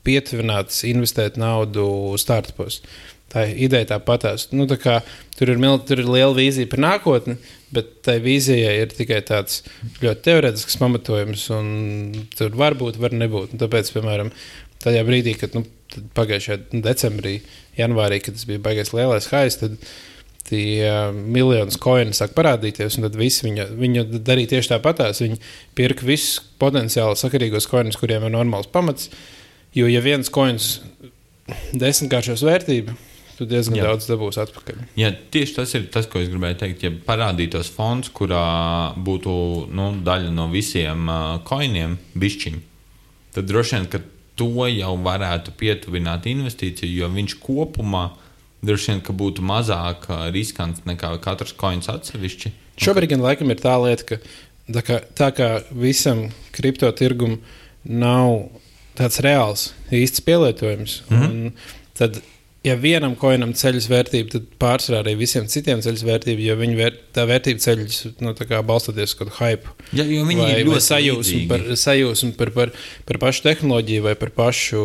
[0.09, 2.81] pietuvināts investēt naudu startupos.
[3.33, 4.51] Tā ideja tāpatās.
[4.53, 4.99] Nu, tā kā,
[5.39, 7.39] tur, ir, mil- tur ir liela vīzija par nākotni,
[7.73, 9.63] bet tai vīzijai ir tikai tāds
[10.03, 11.47] ļoti teorētisks pamatojums.
[11.57, 13.55] un Tur var būt, var nebūt.
[13.55, 14.29] Un tāpēc, piemēram,
[14.85, 15.65] tajā brīdī, kad nu,
[16.17, 17.39] pagājušajā decembrī,
[17.79, 19.79] janvārī, kad tas bija baigais lielais haiss, tad
[20.49, 25.23] tie uh, miljonus koinu sāk parādīties, un tad visi viņu, viņu darīja tieši tāpatās.
[25.25, 25.39] Viņi
[25.79, 29.09] pirka visus potenciāli sakarīgos koinus, kuriem ir normāls pamats.
[29.73, 30.75] Jo, ja viens koins
[31.73, 32.97] desmitkāršos vērtību,
[33.43, 33.83] tu diezgan Jā.
[33.83, 33.91] Jā.
[33.91, 34.81] daudz dabūsi atpakaļ.
[35.01, 36.87] Ja tieši tas ir tas, ko es gribēju teikt.
[36.87, 38.47] Ja parādītos fonds, kurā
[38.97, 39.35] būtu
[39.75, 42.63] nu, daļa no visiem uh, koiniem, bišķiņi,
[43.35, 44.03] tad droši vien, ka
[44.39, 48.07] to jau varētu pietuvināt investīciju, jo viņš kopumā
[48.63, 52.55] droši vien būtu mazāk riskants nekā katrs koins atsevišķi.
[52.83, 54.21] Šobrīd gan laikam ir tā lieta, ka
[54.73, 57.41] tā kā, tā kā visam kriptotirgum
[57.85, 58.49] nav
[58.99, 61.23] tāds reāls, īsts pielietojums, mm.
[61.23, 61.53] -hmm.
[61.99, 62.21] tad,
[62.67, 66.99] ja vienam koinam ceļas vērtība, tad pārsvarā arī visiem citiem ceļas vērtība, jo viņa vēr,
[67.15, 69.73] tā vērtība ceļas nu, tā balstoties uz kādu hype.
[69.91, 72.77] Ja, jo viņi vai, ir vai ļoti sajūsmu par, sajūsmu par, par,
[73.09, 74.85] par pašu tehnoloģiju vai par pašu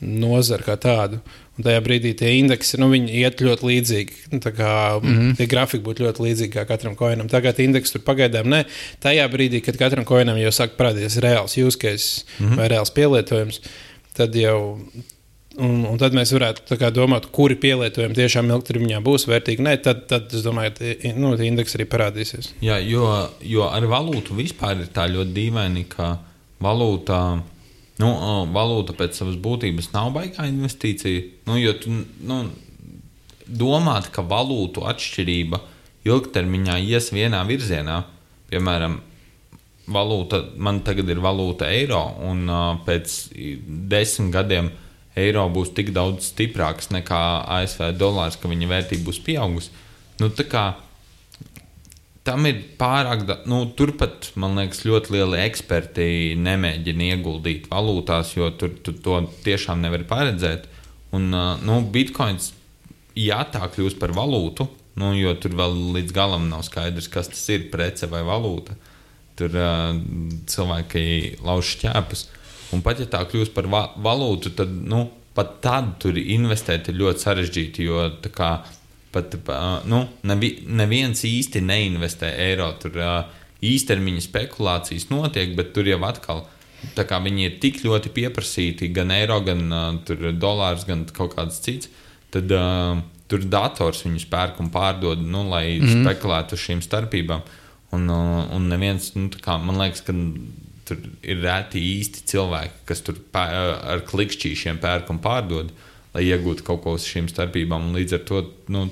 [0.00, 1.20] nozaru kā tādu.
[1.58, 4.18] Un tajā brīdī tie indeksi nu, viņi iet ļoti līdzīgi.
[4.32, 5.10] Nu, tā kā, mm.
[5.16, 5.36] -hmm.
[5.36, 7.28] Tie grafiki būtu ļoti līdzīgi kā katram koinam.
[7.28, 8.64] Tagad indeksi tur pagaidām ne.
[9.04, 12.46] Tajā brīdī, kad katram koinam jau sāk parādīties reāls use case mm.
[12.46, 12.56] -hmm.
[12.56, 13.60] vai reāls pielietojums,
[14.16, 14.80] tad jau.
[15.58, 19.64] Un, un tad mēs varētu kā domāt, kuri pielietojumi tiešām ilgtermiņā būs vērtīgi.
[19.66, 22.52] Nē, tad, tad es domāju, ka nu, tie indeksi arī parādīsies.
[22.62, 23.08] Jā, jo,
[23.42, 26.12] jo ar valūtu vispār ir tā ļoti dīvaini, ka
[26.62, 27.18] valūta,
[27.98, 28.10] nu,
[28.54, 31.24] valūta pēc savas būtības nav baigā investīcija.
[31.50, 32.44] Nu, jo tu nu,
[33.50, 35.58] domāt, ka valūtu atšķirība
[36.06, 38.04] ilgtermiņā ies vienā virzienā,
[38.52, 39.00] piemēram,
[39.90, 42.46] valūta, man tagad ir valūta eiro, un
[42.86, 43.16] pēc
[43.90, 44.70] desmit gadiem
[45.18, 47.22] eiro būs tik daudz stiprāks nekā
[47.58, 49.72] ASV dolārs, ka viņa vērtība būs pieaugusi.
[50.20, 50.64] Nu, kā
[52.26, 56.08] tam ir pārāk daudz, nu, turpat, man liekas, ļoti lieli eksperti
[56.40, 60.68] nemēģina ieguldīt valūtās, jo tur tu to tiešām nevar paredzēt.
[61.16, 62.52] Un, uh, nu, bitkoins,
[63.18, 64.68] ja tā kļūs par valūtu,
[65.00, 68.76] nu, jo tur vēl līdz galam nav skaidrs, kas tas ir, prece vai valūta.
[69.40, 69.96] Tur uh,
[70.50, 72.28] cilvēki lauž šķēpus.
[72.74, 77.00] Un pat ja tā kļūs par va valūtu, tad nu, pat tad tur investēt ir
[77.00, 77.86] ļoti sarežģīti.
[77.88, 78.50] Jo tā kā
[79.14, 79.34] pat
[79.90, 82.70] nu, nevi, neviens īsti neinvestē eiro.
[82.82, 82.98] Tur
[83.60, 86.46] īstermiņa spekulācijas notiek, bet tur jau atkal.
[86.96, 91.58] Tā kā viņi ir tik ļoti pieprasīti, gan eiro, gan uh, dolārs, gan kaut kāds
[91.60, 91.90] cits,
[92.32, 97.44] tad uh, tur dators viņus pērk un pārdod, nu, lai mm spekulētu uz šīm starpībām.
[97.94, 100.14] Un, un neviens, nu, kā, man liekas, ka
[100.90, 103.46] tur ir reti īsti cilvēki, kas tur pē,
[103.94, 105.70] ar klikšķīšiem pērk un pārdod,
[106.14, 107.88] lai iegūtu kaut ko uz šīm starpībām.
[107.88, 108.88] Un līdz ar to nu,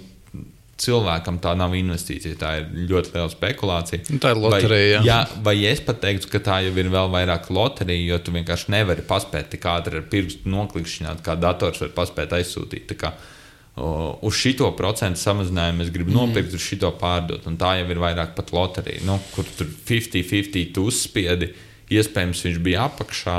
[0.78, 4.04] cilvēkam tā nav investīcija, tā ir ļoti liela spekulācija.
[4.12, 5.16] Nu, tā ir loterija, Vai, jā.
[5.48, 9.06] vai es pat teiktu, ka tā jau ir vēl vairāk loterija, jo tu vienkārši nevari
[9.08, 12.86] paspēt tik ātri ar pirkstu noklikšķināt, kā dators var paspēt aizsūtīt.
[12.92, 13.12] Tā kā,
[13.74, 13.90] o,
[14.28, 17.48] uz šito procentu samazinājumu es gribu nopirkt, uz šito pārdot.
[17.50, 21.50] Un tā jau ir vairāk pat loterija, nu, kur tur 50-50 tu uzspiedi.
[21.88, 23.38] Iespējams, viņš bija apakšā,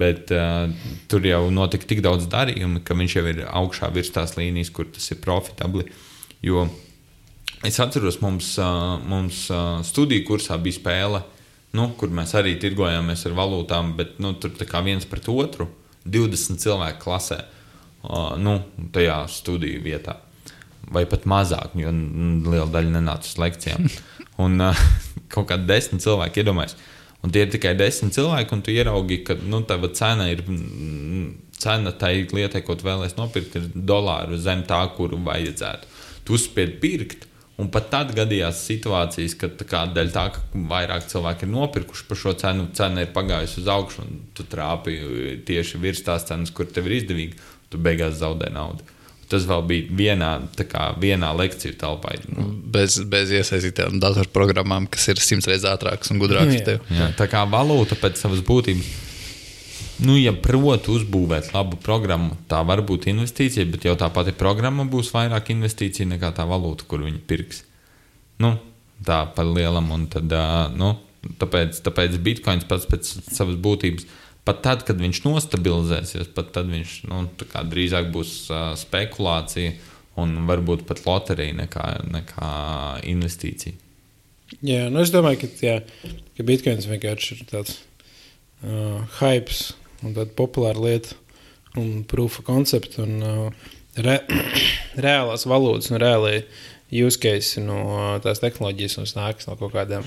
[0.00, 0.68] bet uh,
[1.10, 4.88] tur jau notika tik daudz darījumu, ka viņš jau ir augšā virs tās līnijas, kur
[4.92, 5.86] tas ir profitabli.
[6.44, 6.66] Jo
[7.66, 11.22] es atceros, mums, uh, mums uh, studiju kursā bija spēle,
[11.76, 15.68] nu, kur mēs arī tirgojāmies ar valūtām, bet nu, tur kā viens pret otru,
[16.08, 17.42] 20 cilvēku klasē,
[18.04, 18.60] uh, nu,
[18.94, 20.20] tajā studiju vietā.
[20.90, 23.90] Vai pat mazāk, jo liela daļa nenāca uz lekcijām.
[24.42, 24.86] Un uh,
[25.32, 26.76] kaut kādi desmit cilvēki iedomājas.
[27.20, 30.44] Un tie ir tikai desmit cilvēki, un tu ieraugi, ka nu, tava cena ir.
[31.60, 35.90] Cena tai lietai, ko tu vēlēsies nopirkt, ir dolāru zem tā, kuru vajadzētu.
[36.24, 37.26] Tu uzspied pirkt,
[37.60, 42.06] un pat tad gadījās situācijas, kad tā kā, dēļ tā, ka vairāk cilvēki ir nopirkuši
[42.08, 44.96] par šo cenu, cena ir pagājusi uz augšu, un tu trāpi
[45.50, 47.36] tieši virs tās cenas, kur tev ir izdevīgi,
[47.68, 48.88] tu beigās zaudē naudu.
[49.30, 50.30] Tas vēl bija vienā,
[50.66, 52.16] kā, vienā lekciju telpā.
[52.34, 56.58] Nu, Bez, bez iesaistītām datorprogrammām, kas ir simts reizes ātrākas un gudrākas.
[56.66, 56.80] Jā.
[56.94, 58.90] Jā, tā kā valūta pēc savas būtības,
[60.06, 64.86] nu, ja prot uzbūvēt labu programmu, tā var būt investīcija, bet jau tā pati programma
[64.90, 67.62] būs vairāk investīcija nekā tā valūta, kur viņi pirks.
[68.42, 68.54] Nu,
[69.06, 70.32] tā par lielam, un tad,
[70.74, 70.94] nu,
[71.40, 74.06] tāpēc, tāpēc bitkoins pats pēc savas būtības.
[74.48, 77.24] Pat tad, kad viņš nostabilizēsies, pat tad viņš nu,
[77.70, 79.74] drīzāk būs uh, spekulācija
[80.20, 82.52] un varbūt pat loterija nekā, nekā
[83.10, 83.76] investīcija.
[84.66, 85.76] Jā, nu es domāju, ka, jā,
[86.36, 87.76] ka Bitcoins vienkārši ir tāds
[88.64, 89.54] uh, hype
[90.02, 91.14] un tāda populāra lieta
[91.78, 93.70] un proof of concept un uh,
[94.00, 94.18] re,
[95.06, 96.40] reālās valodas un reālai
[96.90, 100.06] use case no tās tehnoloģijas un nākas no kaut kādām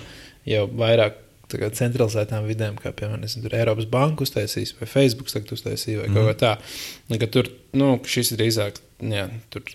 [0.49, 6.09] jau vairāk centralizētām vidēm, kā piemēram tur Eiropas Banka uztaisīs, vai Facebook tagad uztaisīja, vai
[6.09, 6.15] mm.
[6.15, 6.53] kaut kā tā.
[7.09, 8.79] Un, ka tur nu, šis ir drīzāk
[9.11, 9.67] jā, tur,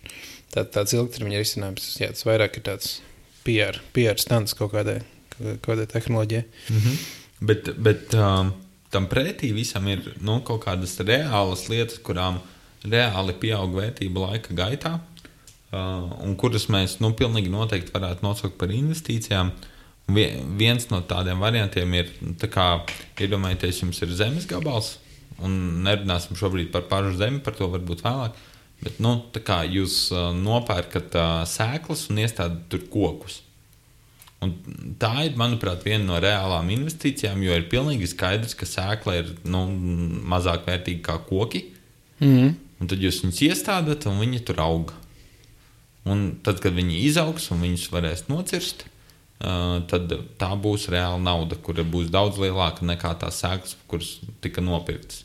[0.55, 1.91] tā, tāds ilgtermiņa risinājums.
[2.01, 2.99] Jā, tas vairāk ir tāds
[3.47, 5.01] PR, PR stands kaut kādai,
[5.64, 6.45] kādai tehnoloģijai.
[6.69, 7.07] Mm -hmm.
[7.41, 8.53] Bet, bet um,
[8.91, 12.41] tam pretī visam ir nu, kaut kādas reālas lietas, kurām
[12.85, 14.99] reāli pieaug vērtība laika gaitā,
[15.73, 19.51] uh, un kuras mēs nu, pilnīgi noteikti varētu nosaukt par investīcijām.
[19.51, 19.78] Vie-
[20.09, 22.69] Viens no tādiem variantiem ir, tā kā,
[23.21, 24.95] iedomājieties, jums ir zemes gabals,
[25.45, 28.39] un nerunāsim šobrīd par pašu zemi, par to varbūt vēlāk.
[28.81, 31.19] Bet nu, tā kā jūs nopērkat
[31.51, 33.43] sēklas un iestādat tur kokus.
[34.41, 34.55] Un
[35.03, 39.65] tā ir, manuprāt, viena no reālām investīcijām, jo ir pilnīgi skaidrs, ka sēkla ir nu,
[40.31, 41.67] mazāk vērtīga kā koki.
[42.23, 42.55] Mm.
[42.79, 44.95] Un tad jūs viņus iestādāt, un viņi tur aug.
[46.09, 48.97] Un tad, kad viņi izaugs un viņus varēs nocirst, uh,
[49.39, 55.24] tad tā būs reāla nauda, kura būs daudz lielāka nekā tās sēklas, kuras tika nopirktas.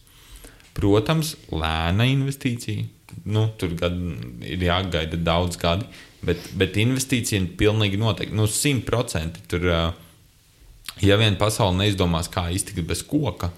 [0.77, 2.85] Protams, lēna investīcija.
[3.29, 3.97] Nu, tur gad,
[4.45, 5.85] ir jāgaida daudz gadi,
[6.25, 8.33] bet, bet investīcija ir pilnīgi noteikti.
[8.37, 13.51] Nu, 100% tur, uh, ja vien pasaule neizdomās, kā iztikt bez koka,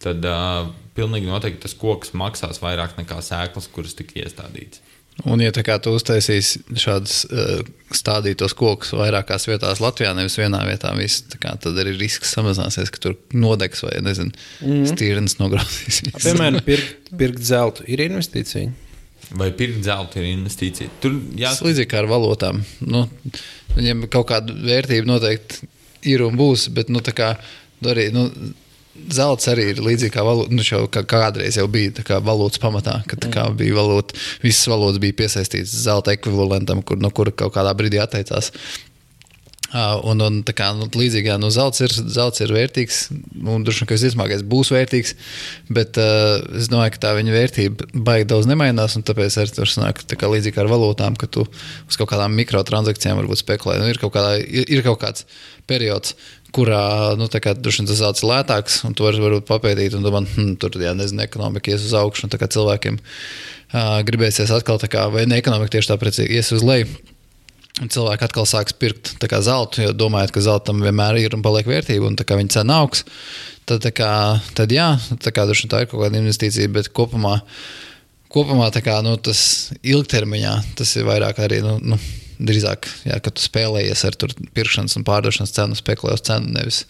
[0.00, 4.80] tad uh, pilnīgi noteikti tas koks maksās vairāk nekā sēklas, kuras tika iestādītas.
[5.24, 5.62] Un, ja tu
[5.96, 7.62] uztaisīsi šādus uh,
[7.96, 12.92] stādītos kokus vairākās vietās Latvijā, nevis vienā vietā, visu, tā kā, tad arī risks samazināsies,
[12.92, 14.82] ka tur nodegs vai nezinu, mm.
[14.92, 16.02] stīrens nograusies.
[16.04, 16.20] visu.
[16.20, 18.74] Piemēram, pirkt, pirkt zeltu ir investīcija.
[19.40, 20.92] Vai pirkt zelta ir investīcija?
[21.02, 22.60] Tur jāsaka, līdzīgi kā ar valūtām.
[22.86, 23.06] Nu,
[23.74, 25.66] viņiem kaut kāda vērtība noteikti
[26.12, 27.32] ir un būs, bet nu, tā kā,
[27.80, 28.10] tu arī.
[28.14, 28.28] Nu,
[29.12, 30.54] Zelts arī ir līdzīgs kā valūta.
[30.54, 34.16] Nu, jau kā, kādreiz jau bija tā kā valūtas pamatā, kad tā kā bija valūta.
[34.42, 38.52] Visas valūtas bija piesaistītas zelta ekvivalentam, kur, no kura kaut kādā brīdī atteicās.
[39.66, 43.00] Uh, Un, un tā kā nu, līdzīgi, jā, nu, zelts, ir, zelts ir vērtīgs,
[43.50, 45.14] un droši vien, ka visticamākais būs vērtīgs,
[45.74, 50.04] bet uh, es domāju, ka tā viņa vērtība baigi daudz nemainās, tāpēc arī tur sanāk
[50.06, 53.80] tā kā līdzīgi ar valūtām, ka tu uz kaut kādām mikrotransakcijām varbūt spekulē.
[53.82, 55.26] Nu, ir, kaut kādā, ir, ir kaut kāds
[55.66, 56.14] periods,
[56.54, 59.98] kurā nu, tā kā, droši vien tas zelts ir lētāks, un tu vari varbūt papētīt,
[59.98, 64.54] un domāt, hm, tur, jā, nezinu, ekonomika ies uz augšu, un tā cilvēkiem uh, gribēsies
[64.54, 67.15] atkal tā kā, vai ne ekonomika tieši tāpēc ies uz leju.
[67.76, 69.12] Un cilvēki atkal sāks pirkt
[69.44, 73.04] zeltu, jo domājot, ka zeltam vienmēr ir un paliek vērtība, un viņa cena augs.
[73.68, 74.10] Tad, kā,
[74.56, 77.40] tad jā, tā, kā, tā ir kaut kāda investīcija, bet kopumā,
[78.32, 81.60] kopumā kā, nu, tas ilgtermiņā tas ir vairāk arī.
[81.66, 82.00] Nu, nu,
[82.36, 84.16] Drīzāk, jā, kad tu spēlējies ar
[84.52, 86.82] pirkšanas un pārdošanas cenu, spekulē uz cenu, nevis,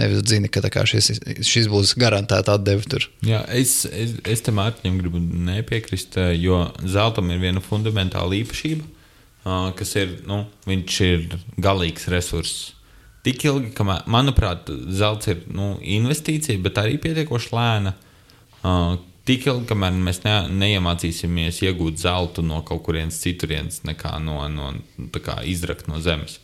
[0.00, 1.10] nevis zini, ka šis,
[1.44, 3.04] šis būs garantēta atdeve tur.
[3.28, 8.88] jā, es, es, es tam Mārtiņam gribu nepiekrist, jo zeltam ir viena fundamentāla īpašība,
[9.78, 11.26] kas ir, nu, viņš ir
[11.62, 12.72] galīgs resurss.
[13.26, 17.92] Tik ilgi, kamēr, manuprāt, zelts ir nu, investīcija, bet arī pietiekoši lēna.
[19.26, 24.72] Tik ilgi, kamēr mēs ne, neiemācīsimies iegūt zeltu no kaut kurienes citurienes, nekā no, no
[25.18, 26.38] kā izrakt no zemes.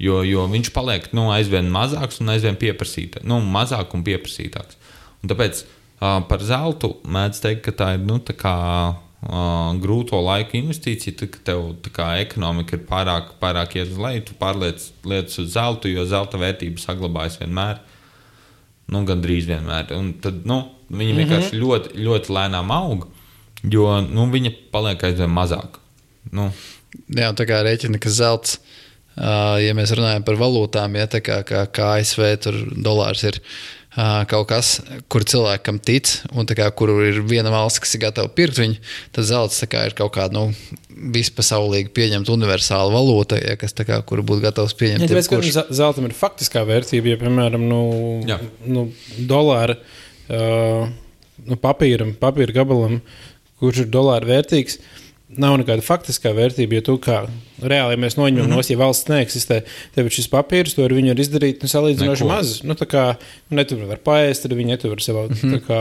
[0.00, 3.24] Jo, jo viņš paliek nu, aizvien mazāks un aizvien pieprasītāks.
[3.28, 4.76] Nu, mazāk un pieprasītāks.
[5.22, 8.56] Un tāpēc uh, par zeltu mēdz teikt, ka tā ir nu, tā kā,
[9.82, 11.16] grūto laiku investīcija.
[11.18, 15.52] Tad, kad tev kā, ekonomika ir pārāk, pārāk iet uz leju, tu pārliec lietas uz
[15.54, 17.80] zeltu, jo zelta vērtība saglabājas vienmēr.
[18.92, 19.90] Nu, Gan drīz vienmēr.
[19.96, 21.62] Un tad nu, vienkārši mm -hmm.
[21.62, 23.08] ļoti, ļoti lēnām aug,
[23.64, 25.80] jo nu, viņa paliek aizvien mazāk.
[26.30, 26.52] Nu,
[27.12, 28.60] Jā, tā kā rēķina, ka zelts,
[29.16, 32.22] ā, ja mēs runājam par valūtām, ja tā kā, kā, kā ASV
[32.82, 33.85] dolārs ir ā,
[34.28, 34.74] kaut kas,
[35.08, 38.76] kur cilvēkam tic, un tā kā, kur ir viena valsts, kas ir gatava pirkt viņu,
[39.16, 40.50] tad zelts kā, ir kaut kāda nu,
[41.16, 45.04] vispasaulīgi pieņemta universāla valūta, ja, kas tā kā, kuru būtu gatavs pieņemt.
[45.04, 47.80] Ja, tāpēc, ze- zeltam ir faktiskā vērtība, ja, piemēram, nu,
[48.28, 48.38] Jā.
[48.68, 48.86] nu,
[49.28, 50.86] dolāra uh,
[51.46, 53.00] nu, papīram, papīra gabalam,
[53.60, 54.78] kurš ir dolāra vērtīgs.
[55.40, 57.22] Nav nekāda faktiskā vērtība, ja tu kā
[57.62, 58.56] reāli ja mēs noņemam mm -hmm.
[58.56, 59.60] no ja valsts neeksistē.
[59.94, 62.52] Tev ir šis papīrs, to ar viņu var izdarīt nu, salīdzinoši maz.
[62.64, 63.04] Nu, tā kā
[63.50, 65.60] nu, ne tu var paēst, tad viņi nevar sev mm -hmm.
[65.68, 65.80] kā,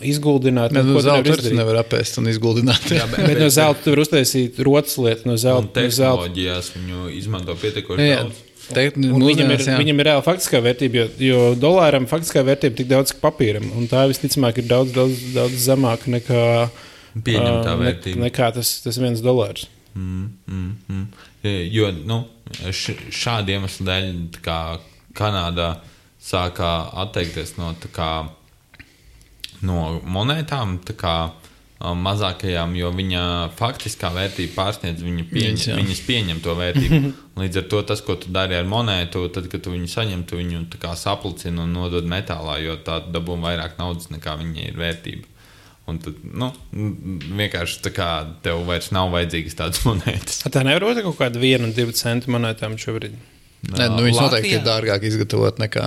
[0.00, 0.72] izguldināt.
[0.72, 1.56] Ne, nu, nu, tu zelta izdarīt.
[1.56, 2.90] nevar apēst un izguldināt.
[2.90, 5.80] jā, bet, Bet no zelta tu vari uztaisīt rotas lietu, no zelta.
[5.80, 6.28] No zelta.
[6.28, 8.48] tehnoloģijās viņu izmanto pietiekoši Jā, daudz.
[8.68, 12.80] Te, Un Viņam ir, viņam ir reāli faktiskā vērtība, jo, jo dolāram faktiskā vērtība ir
[12.82, 13.64] tik daudz, kā papīram.
[13.78, 16.42] Un tā visticamāk ir daudz, daudz, daudz zemāka nekā,
[17.24, 18.22] Pieņemtā ā, ne, vērtība.
[18.26, 19.66] nekā tas, tas viens dolārs.
[19.98, 21.06] Mm, mm, mm.
[21.72, 22.22] Jo nu,
[22.70, 24.10] š, šādi iemesli dēļ
[24.44, 24.58] kā
[25.18, 25.72] Kanādā
[26.22, 26.72] sākā
[27.04, 28.12] atteikties no, kā,
[29.66, 30.78] no monētām.
[30.86, 31.14] tā Kā,
[31.80, 33.22] ā, mazākajām, jo viņa
[33.58, 35.78] faktiskā vērtība pārsniedz viņa pieņem, jā.
[35.80, 37.12] viņas pieņemto vērtību.
[37.42, 40.38] Līdz ar to tas, ko tu dari ar monētu, tad, kad tu viņu saņem, tu
[40.38, 40.64] viņu
[40.98, 45.37] saplicini un nodod metālā, jo tā dabū vairāk naudas nekā viņai ir vērtība.
[45.88, 46.50] Un tad, nu,
[47.38, 48.08] vienkārši tā kā
[48.44, 50.42] tev vairs nav vajadzīgas tādas monētas.
[50.44, 53.14] A Tā nevar būt kaut kāda viena un divu centu monētām šobrīd.
[53.72, 54.26] Nē, nu, viņš Latvijā?
[54.28, 55.86] noteikti ir dārgāk izgatavot nekā,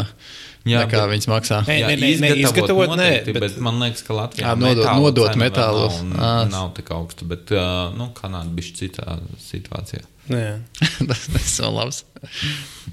[0.67, 1.59] Jā, nekā bet- viņas maksā.
[1.69, 4.57] Nē, Jā, nē, nē, nē, izgatavot, nē, noteikti, bet- bet man liekas, ka Latvijā Ā,
[4.59, 6.01] nodot- metāla nodot metālos.
[6.09, 10.03] Nav, nav tik augsta, bet uh, nu, Kanāda bija citā situācijā.
[10.29, 10.61] Nē.
[11.09, 11.25] tas
[11.59, 12.03] ir labs.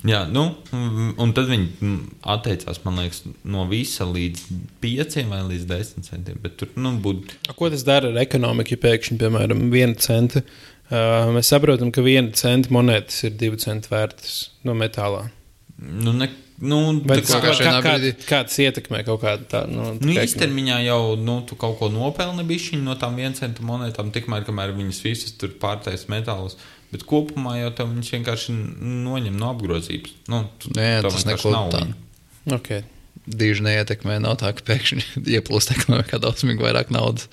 [0.09, 0.47] Jā, nu,
[1.21, 1.91] un tad viņi
[2.25, 4.47] atteicās, liekas, no visa līdz
[4.83, 6.41] 5 vai līdz 10 centiem.
[6.43, 7.37] Bet tur nu, būtu.
[7.59, 10.45] Ko tas dara ar ekonomiku, ja pēkšņi, piemēram, viena centa?
[10.89, 15.27] Uh, mēs saprotam, ka viena centa monētas ir divu centu vērtas no metālā.
[15.79, 16.31] Nu, ne,
[16.65, 20.79] nu, tas kā- kā, kā brīdī- kā tas ietekmē kaut kādu tādu nu, Nu, īstermiņā
[20.87, 25.03] jau nu, tu kaut ko nopelni bišķiņu no tām viena centa monētām, tikmēr, kamēr viņas
[25.05, 26.57] visas tur pārtais metālus.
[26.93, 28.55] Bet kopumā jau tev viņas vienkārši
[29.05, 30.15] noņem no apgrozības.
[30.33, 31.83] Nu, tu- Nē, tas neko nav tā.
[32.59, 32.85] Okay.
[33.29, 35.05] Diži neietekmē, nav tā, ka pēkšņi
[35.37, 37.29] ieplūst ekonomikā daudzmīgi vairāk naudas.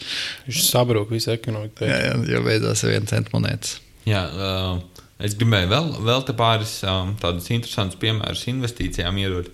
[0.47, 1.87] Viņš sabrūk visu ekonomiku.
[1.87, 3.77] Jā, jā, jo beidzās ar vienu centu monētas.
[4.05, 9.47] Jā, uh, es gribēju vēl, vēl te pāris um, tādus interesantus piemērus investīcijām iedot.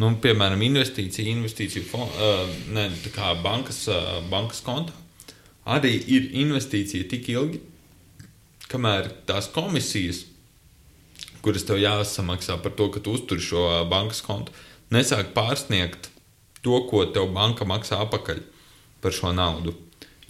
[0.00, 2.88] Nu, piemēram, investīcija, investīciju fon, uh, ne,
[3.44, 4.96] bankas, uh, bankas kontā
[5.68, 7.60] arī ir investīcija tik ilgi,
[8.72, 10.24] kamēr tās komisijas,
[11.44, 14.54] kuras tev jāsamaksā par to, ka tu uztur šo uh, bankas kontu,
[14.94, 16.10] nesāk pārsniegt
[16.62, 18.42] to, ko tev banka maksā apakaļ
[19.02, 19.74] par šo naudu.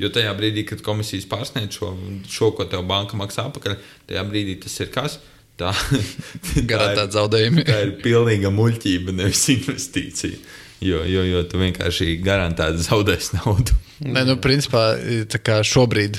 [0.00, 1.92] Jo tajā brīdī, kad komisijas pārsniedz šo,
[2.30, 3.76] šo, ko tev banka maksā apakaļ,
[4.08, 5.18] tajā brīdī tas ir kas?
[5.60, 5.70] Tā,
[6.70, 7.66] Garantēt zaudējumi.
[7.68, 10.40] tā ir pilnīga muļķība, nevis investīcija.
[10.82, 13.76] Jo, jo, jo tu vienkārši garantēti zaudēsi naudu.
[14.02, 14.96] Nē, nu, principā,
[15.30, 16.18] tā kā šobrīd,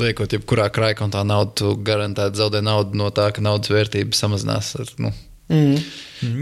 [0.00, 4.74] liekot, jebkurā krājkontā naudu, tu garantēti zaudē naudu no tā, ka naudas vērtība samazinās.
[4.80, 5.12] Ar, nu,
[5.52, 5.82] Mm.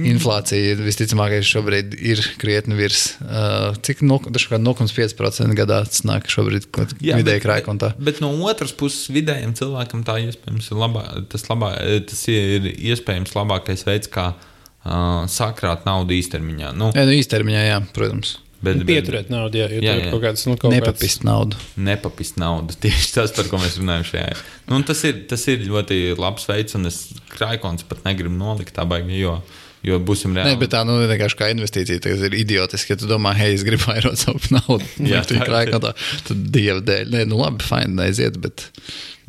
[0.06, 3.16] Inflācija visticamākais šobrīd ir krietni virs.
[3.24, 7.88] Uh, cik no, dažkārt 0,5% gadā tas nāk šobrīd kaut Jā, vidēji bet- krājkontā.
[7.96, 11.72] Bet, bet no otras puses, vidējam cilvēkam tā iespējams ir labā, tas, labā,
[12.06, 16.70] tas ir iespējams labākais veids, kā uh, sakrāt naudu īstermiņā.
[16.76, 18.36] Nu, Jā, nu, īstermiņā, jā, protams.
[18.62, 20.10] Bet, Pieturēt naudu, jā, jo Jā, tur ir jā.
[20.12, 21.56] kaut kāds, nu, kaut kāds Nepapist naudu.
[21.76, 22.76] nepapist naudu.
[22.84, 24.36] Tieši tas, par ko mēs runājam šajā.
[24.70, 27.00] Nu, tas, ir, tas ir ļoti labs veids, un es
[27.32, 29.38] krājkons pat negribu nolikt tā baigi, jo,
[29.86, 30.58] jo būsim Nē, reāli.
[30.60, 32.92] bet tā nu, vienkārši kā investīcija tas ir idiotiski.
[32.92, 35.94] Ja tu domā, hei, es gribu vairot savu naudu, Jā, jā, tā tā ir krājkontā,
[36.28, 37.14] tad dieva dēļ.
[37.16, 38.68] Nē, nu labi, fine, aiziet, bet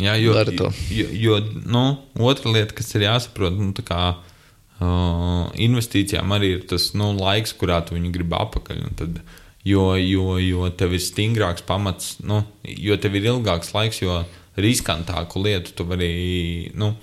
[0.01, 0.71] Jā, jo, Dari to.
[0.89, 1.35] jo, jo
[1.69, 1.81] nu,
[2.25, 3.99] otra lieta, kas ir jāsaprot, nu, tā kā,
[4.81, 8.81] investīcijām arī ir tas nu, laiks, kurā tu viņu gribi apakaļ.
[8.97, 9.19] Tad,
[9.67, 14.23] jo, jo, jo tev ir stingrāks pamats, nu, jo tev ir ilgāks laiks, jo
[14.57, 16.71] riskantāku lietu tu vari.
[16.75, 16.95] Nu,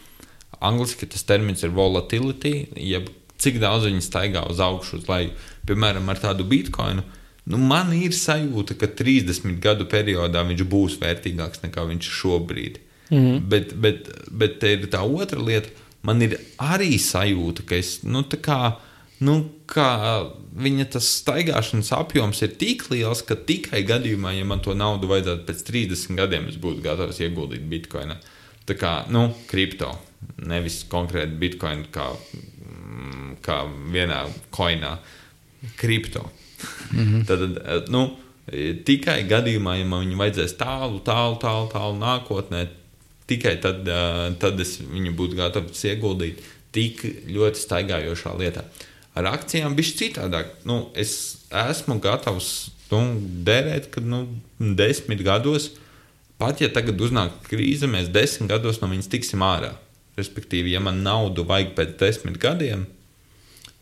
[0.58, 5.36] Angliski tas termins ir volatility, jeb cik daudz viņi staigā uz augšu, uz leju.
[5.68, 7.04] Piemēram, ar tādu bitkoinu.
[7.48, 12.80] Nu, man ir sajūta, ka 30 gadu periodā viņš būs vērtīgāks nekā viņš šobrīd.
[13.08, 13.44] Mm -hmm.
[13.48, 15.68] bet, bet, bet te ir tā otra lieta.
[16.06, 18.58] Man ir arī sajūta, ka es, nu, tā kā,
[19.26, 19.40] nu,
[19.70, 19.88] kā
[20.58, 25.46] viņa tas staigāšanas apjoms ir tik liels, ka tikai gadījumā, ja man to naudu vajadzētu
[25.48, 28.18] pēc 30 gadiem, es būtu gatavs ieguldīt bitkoinā.
[28.68, 29.90] Tā kā, nu, kripto,
[30.46, 33.62] nevis konkrēti bitkoinu kā, mm, kā
[33.94, 34.22] vienā
[34.54, 34.98] koinā,
[35.76, 36.28] kripto.
[36.92, 37.26] Mm -hmm.
[37.26, 38.16] Tad, eh, nu,
[38.84, 42.66] tikai gadījumā, ja man viņu vajadzēs tālu, tālu, tālu, tālu nākotnē,
[43.28, 43.88] tikai tad,
[44.40, 46.40] tad es viņu būtu gatavs ieguldīt
[46.74, 48.64] tik ļoti staigājošā lietā.
[49.18, 50.52] Ar akcijām bija citādāk.
[50.68, 51.12] Nu, es
[51.50, 53.02] esmu gatavs nu,
[53.46, 54.24] derēt, ka nu,
[54.58, 55.72] desmit gados,
[56.40, 59.74] pat ja tagad uznāk krīze, mēs desmit gados no viņas tiksim ārā.
[60.18, 62.86] Respektīvi, ja man naudu vajag pēc desmit gadiem,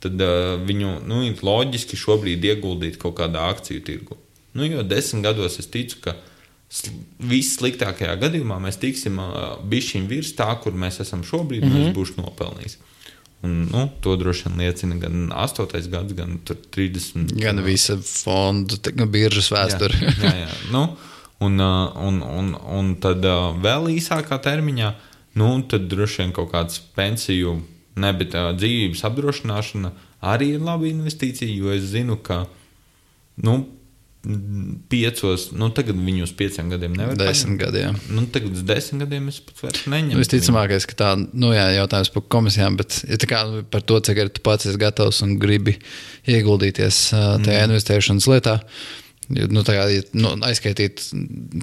[0.05, 4.18] tad uh, viņu nu, loģiski šobrīd ieguldīt kaut kādā akciju tirgu.
[4.57, 6.34] Nu, jo desmit gados es ticu, ka sl-
[7.22, 11.82] vissliktākajā gadījumā mēs tiksim uh, bišķiņ virs tā, kur mēs esam šobrīd, mm -hmm.
[11.82, 12.78] un es būšu nopelnījis.
[13.46, 15.90] Un, nu, to droši vien liecina gan 8.
[15.92, 17.36] gads, gan tur 30.
[17.40, 19.94] gan visa fondu, te- nu, biržas vēsture.
[20.00, 20.48] Jā, jā, jā.
[20.72, 20.96] Nu,
[21.38, 23.22] un, un, un, un tad
[23.62, 24.92] vēl īsākā termiņā,
[25.36, 27.60] nu, tad droši vien kaut kāds pensiju,
[27.96, 29.92] ne, bet dzīvības apdrošināšana
[30.26, 32.46] arī ir laba investīcija, jo es zinu, ka
[33.44, 33.60] nu,
[34.91, 37.97] piecos, nu, tagad viņu uz pieciem gadiem nevar Desmit gadiem.
[38.11, 40.16] Nu, tagad uz desmit gadiem es pat vairs neņemu.
[40.16, 44.01] Nu, Visticamākais, ka tā nu, jā, jautājums par komisijām, bet ja tā kā par to,
[44.09, 45.77] cik arī tu pats esi gatavs un gribi
[46.27, 47.70] ieguldīties ā, tajā mm.
[47.70, 48.59] investēšanas lietā.
[48.59, 51.01] jo, Nu, tā kā, nu, aizskaitīt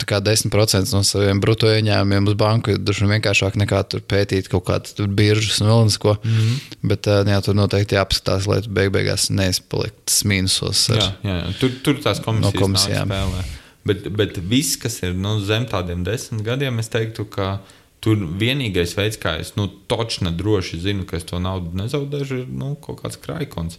[0.10, 4.94] kā 10% no saviem brutto ieņēmumiem uz banku ir vien vienkāršāk nekā pētīt kaut kādas
[4.98, 6.18] tur biržas un vēl neko.
[6.24, 6.78] Mm -hmm.
[6.92, 10.90] Bet jā, tur noteikti jāapskatās, lai tu beig beigās neizpaliktu mīnusos.
[10.92, 11.54] ar- Jā, jā, jā.
[11.60, 13.08] Tur, tur tās komisijas No komisijām.
[13.08, 13.44] spēlē.
[13.86, 17.60] Bet, bet viss, kas ir nu, zem tādiem desmit gadiem, es teiktu, ka
[18.02, 22.48] tur vienīgais veids, kā es nu, točni droši zinu, ka es to naudu nezaudēšu, ir
[22.48, 23.78] nu, kaut kāds krājkons.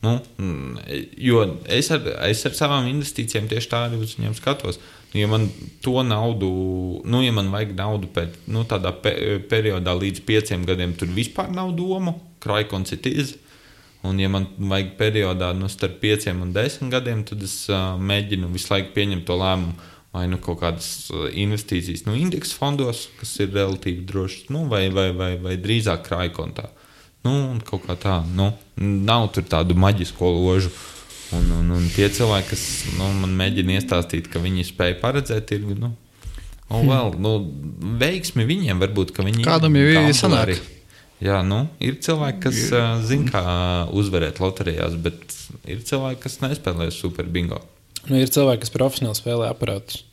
[0.00, 0.76] Nu, mm,
[1.18, 4.78] jo es ar, es ar savām investīcijām tieši tādu uz viņiem skatos.
[5.10, 5.48] Nu, ja man
[5.82, 6.50] to naudu,
[7.08, 9.12] nu, ja man vajag naudu pēc nu, tādā pe
[9.50, 13.34] periodā līdz pieciem gadiem, tur vispār nav domu, kraikons ir iz.
[14.06, 18.52] Un, ja man vajag periodā nu, starp pieciem un desmit gadiem, tad es uh, mēģinu
[18.54, 19.94] visu laiku pieņemt to lēmumu.
[20.14, 25.10] Vai nu kaut kādas investīcijas nu, indeksu fondos, kas ir relatīvi drošas, nu, vai, vai,
[25.12, 26.70] vai, vai drīzāk krājkontā.
[27.26, 27.34] Nu,
[27.66, 30.70] kaut kā tā, nu, nav tur tādu maģisko ložu.
[31.34, 32.62] Un, un, un tie cilvēki, kas
[32.96, 35.90] nu, man mēģina iestāstīt, ka viņi spēj paredzēt tirgu, nu,
[36.70, 37.34] oh, well, nu,
[38.00, 40.46] veiksmi viņiem varbūt, ka viņi Kādam jau ir gamble sanāk.
[40.46, 40.56] arī.
[41.18, 43.42] Jā, nu, ir cilvēki, kas uh, zina, kā
[43.98, 45.34] uzvarēt loterijās, bet
[45.68, 47.58] ir cilvēki, kas nespēlē super bingo.
[48.06, 50.04] Nu, ir cilvēki, kas profesionāli spēlē aparātus.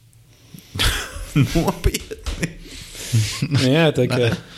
[1.54, 2.52] Nopietni.
[3.48, 4.34] Nu, jā, tā kā.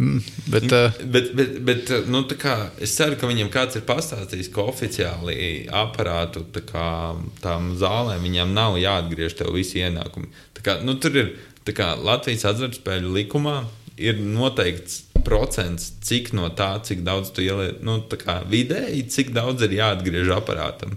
[0.00, 4.48] Bet, uh, Bet, bet, bet nu, tā kā, es ceru, ka viņam kāds ir pastāstījis,
[4.54, 6.86] ka oficiāli aparātu tā kā,
[7.44, 10.32] tām zālēm viņam nav jāatgriež tev visi ienākumi.
[10.56, 11.34] Tā kā, nu, tur ir
[11.68, 13.58] tā kā, Latvijas atzarspēļu likumā
[14.00, 19.34] ir noteikts procents, cik no tā, cik daudz tu ieliec, nu, tā kā vidēji, cik
[19.36, 20.96] daudz ir jāatgriež aparātam.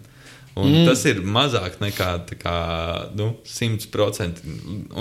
[0.53, 0.87] Un mm.
[0.87, 2.57] Tas ir mazāk nekā tā kā,
[3.17, 4.43] nu, 100%.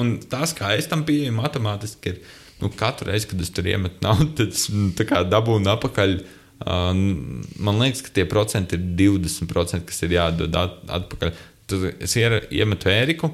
[0.01, 4.05] Un tas, kā es tam pieeju matemātiski, ir nu, katru reizi, kad es tur iemetu
[4.05, 6.17] naudu, tad es tā kā dabūnu atpakaļ.
[6.63, 11.33] Man liekas, ka tie procenti ir 20%, kas ir jādod at atpakaļ.
[11.71, 13.33] Tad es iemetu ēriku,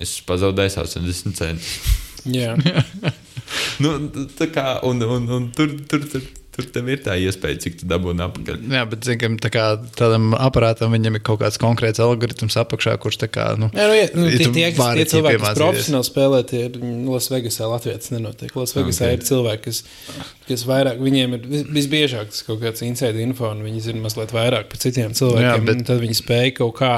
[0.00, 1.98] es pazaudēju 80 centus.
[2.28, 2.54] Jā.
[3.82, 3.94] nu,
[4.38, 7.88] tā kā, un, un, un tur, tur, tur, tur tev ir tā iespēja, cik tu
[7.90, 8.64] dabūni atpakaļ.
[8.74, 9.08] jā, bet
[9.44, 9.64] tā kā
[9.98, 13.46] tādam aparātam viņam ir kaut kāds konkrēts algoritms apakšā, kurš tā kā.
[13.60, 16.64] Nu, Jā, nu, ja, nu, tie, tu tie, kas, tie cilvēki, kas profesionāli spēlē, tie
[16.68, 16.78] ir
[17.10, 17.70] Lasvegasā.
[17.70, 18.54] Latvijas nenotiek.
[18.56, 19.18] Lasvegasā okay.
[19.18, 19.82] ir cilvēki, kas,
[20.50, 24.34] kas vairāk, viņiem ir vis- visbiežāk tas kaut kāds inside info, un viņi zina mazliet
[24.36, 25.48] vairāk par citiem cilvēkiem.
[25.48, 25.86] Jā, bet-.
[25.88, 26.92] Tad viņi spēj kaut kā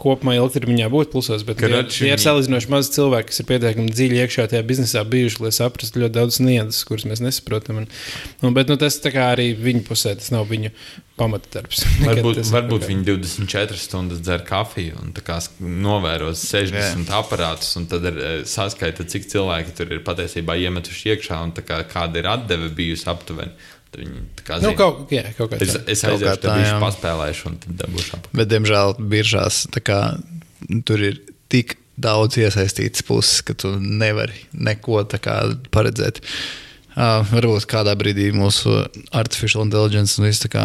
[0.00, 1.44] kopumā ilgtermiņā būt plusos.
[1.46, 5.04] Bet Karači tie ir viņi- salīdzinoši mazi cilvēki, kas ir pietiekami dziļi iekšā tajā biznesā
[5.06, 7.84] bijuši, lai saprastu ļoti daudz nianses, kuras mēs nesaprotam.
[7.84, 7.88] Un,
[8.42, 10.72] un, bet nu, tas arī viņu pusē, tas nav viņu
[11.14, 11.84] pamatdarbs.
[12.08, 15.12] Varbūt, varbūt viņi 24 stundas dzer kafiju un
[15.84, 17.12] novēros 60 yeah.
[17.20, 21.62] aparātus, un tad ir, eh, saskaita, cik cilvēki tur ir patiesībā iemetuši iekšā un tā
[21.62, 23.52] kā, kāda ir atdeve bijusi aptuveni.
[23.90, 24.78] Tad viņi kā Nu, zina.
[24.78, 25.80] kaut, jā, kaut kā Es, tā.
[25.92, 28.36] es kā aiziešu, tā, tad viņš paspēlēšu, un tad dabūšu apakšu.
[28.40, 29.98] Bet, diemžēl, biržās kā,
[30.88, 31.20] tur ir
[31.52, 35.36] tik daudz iesaistītas puses, ka tu nevari neko kā
[35.74, 36.18] paredzēt.
[36.94, 38.70] Uh, varbūt kādā brīdī mūsu
[39.10, 40.64] artificial intelligence un viss tā kā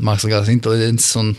[0.00, 1.34] mākslīgās intelligences un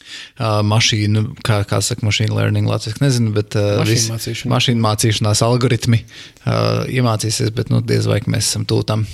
[0.00, 4.52] uh, mašīnu, kā, kā saka, mašīna learning, latviešu nezinu, bet uh, Mašīnu visi- mācīšana.
[4.54, 9.06] mašīnu mācīšanās algoritmi uh, iemācīsies, bet nu, diez vai mēs esam tūtam.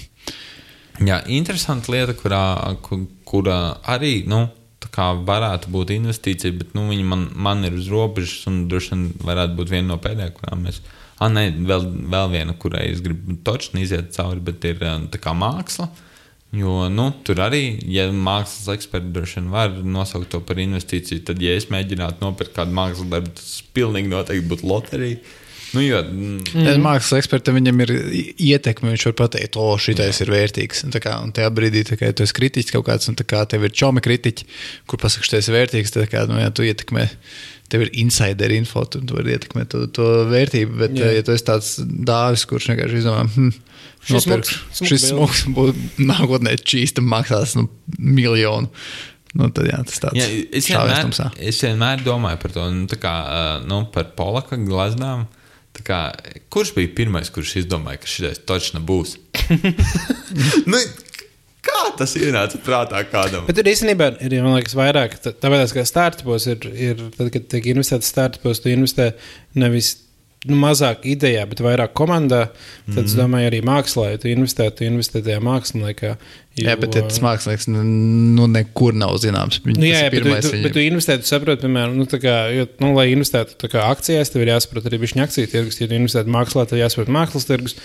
[1.02, 2.42] Jā, interesanta lieta, kurā,
[2.82, 4.44] ku- kurā arī nu,
[4.94, 9.56] varētu būt investīcija, bet nu, viņa man, man ir uz robežas un droši vien varētu
[9.58, 10.78] būt viena no pēdējām, kurām mēs.
[11.18, 15.18] Ah, nē, vēl, vēl viena, kurai es gribu točni iziet cauri, bet ir eh, tā
[15.22, 15.88] kā māksla.
[16.54, 21.40] Jo nu, tur arī, ja mākslas eksperti droši vien var nosaukt to par investīciju, tad,
[21.42, 25.40] ja es mēģinātu nopirkt kādu mākslas darbu, tas pilnīgi noteikti būtu loterija.
[25.74, 26.82] Nu, jo, mm, Mm.
[26.84, 27.90] Mākslas ekspertam ir
[28.38, 28.92] ietekme.
[28.92, 30.84] Viņš var pateikt, o, šitais ir vērtīgs.
[30.86, 33.66] Un, kā, un tajā brīdī, kā ja tu esi kritiķis kaut kāds, un kā tev
[33.66, 34.46] ir čomi kritiķi,
[34.86, 37.08] kur pasakā, šitais ir vērtīgs, tad, kā, nu, ja tu ietekmē,
[37.72, 40.76] tev ir insider info, tu, tu vari ietekmēt to, to vērtību.
[40.82, 41.08] Bet, Jā.
[41.08, 41.16] Jā.
[41.18, 43.50] ja tu esi tāds dāvis, kurš vienkārši izdomā, hm,
[44.04, 45.78] Šis nopirkšu, smuks- smuks šis smūgs būs
[46.12, 48.68] nākotnē čīsta maksās nu, miljonu.
[49.34, 53.00] Nu, tad, jā, tas tāds Jā, es, vienmēr, es vienmēr domāju par to, nu, tā
[53.02, 55.24] kā, uh, nu, par polaka glaznām.
[55.74, 55.96] Tā Kā,
[56.54, 59.16] kurš bija pirmais, kurš izdomāja, ka šis točna būs?
[60.70, 60.78] nu,
[61.64, 63.46] kā tas ienāca prātā kādam?
[63.48, 65.18] Bet tur īstenībā ir liekas, vairāk.
[65.24, 69.12] tā- Tāpēc, kā startupos ir, ir tad, kad tiek investēts startupos, tu investē
[69.54, 69.96] nevis
[70.44, 72.42] nu, mazāk idejā, bet vairāk komandā.
[72.86, 73.06] Tad mm.
[73.08, 76.14] es domāju, arī mākslā, ja tu investē, tu investē tajā māksliniekā.
[76.54, 77.82] Jo, Jā, bet ja tas mākslinieks nu,
[78.36, 79.60] nu, nekur nav zināms.
[79.64, 80.66] Viņa, Nu, jā, jā, bet, tu, viņam.
[80.66, 83.86] bet tu investē, tu saproti, piemēram, nu, tā kā, jo, nu, lai investētu tā kā
[83.90, 85.80] akcijās, tev ir jāsaprot arī viņa akciju tirgus.
[85.80, 87.78] Ja tu investētu mākslā, tad jāsaprot mākslas tirgus.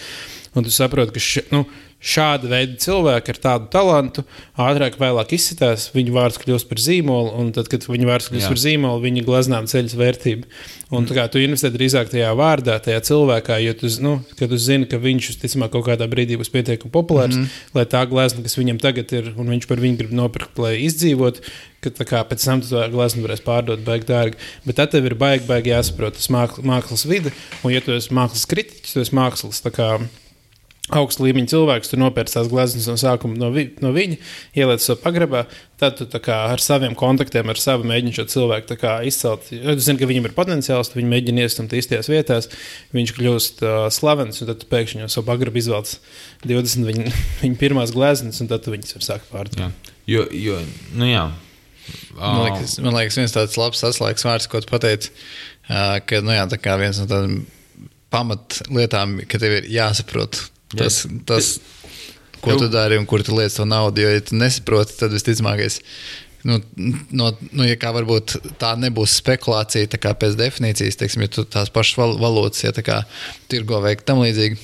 [0.57, 1.63] Un tu saproti, ka š, nu,
[1.99, 4.23] šāda veida cilvēki ar tādu talantu
[4.59, 8.45] ātrāk vai vēlāk izsitās, viņu vārds kļūst par zīmolu, un tad, kad viņa vārds kļūst
[8.45, 8.51] Jā.
[8.53, 10.47] par zīmolu, viņa glaznām ceļas vērtību.
[10.95, 14.87] Un tā kā tu investē drīzāk tajā vārdā, tajā cilvēkā, jo tu, nu, tu zini,
[14.89, 18.79] ka viņš visticamāk kaut kādā brīdī būs pietiekami populārs, mm lai tā glezna, kas viņam
[18.81, 21.43] tagad ir, un viņš par viņu grib nopirkt, lai izdzīvotu,
[21.83, 24.39] ka tā kā pēc tam tu to gleznu varēs pārdot baigi dārgi.
[24.65, 27.33] Bet tad tev ir baigi, baigi jāsaprot tas mākslas, vide,
[27.63, 29.91] un ja tu esi mākslas kritiķis, tu esi mākslas tā kā
[30.95, 34.17] augsta līmeņa cilvēks, tu nopērci tās glezniecības no sākuma no, vi, no viņa,
[34.57, 35.43] ieliec to pagrabā,
[35.79, 38.77] tad tu ar saviem kontaktiem, ar savu mēģini šo cilvēku
[39.07, 39.49] izcelt.
[39.49, 42.49] Tu zini, ka viņam ir potenciāls, tad viņi mēģina iestumt īstajās vietās,
[42.95, 45.99] viņš kļūst uh, slavens, un tad tu pēkšņi jau savu pagrabu izvēlēts
[46.45, 47.13] 20 viņa,
[47.43, 49.93] viņa pirmās glezniecības, un tad tu viņus var sākt pārdot.
[50.09, 50.57] Jo, jo,
[50.97, 51.29] nu jā.
[52.17, 55.13] Man liekas, man liekas, viens tāds labs atslēgas vārds, ko tu pateici,
[55.69, 57.39] ā, ka nu, jā, tā kā viens no tādiem
[58.13, 60.41] pamatlietām, ka tev ir jāsaprot
[60.75, 61.51] tas, tas
[62.39, 64.03] ko tu dari un kur tu lietas to naudu.
[64.03, 65.79] Jo, ja tu nesaproti, tad visticamākais.
[66.47, 66.61] Nu,
[67.11, 71.43] no, nu, ja kā varbūt tā nebūs spekulācija, tā kā pēc definīcijas, teiksim, ja tu
[71.43, 73.01] tās pašas val valodas, ja tā kā
[73.51, 74.55] tirgo vai tam līdzīgi,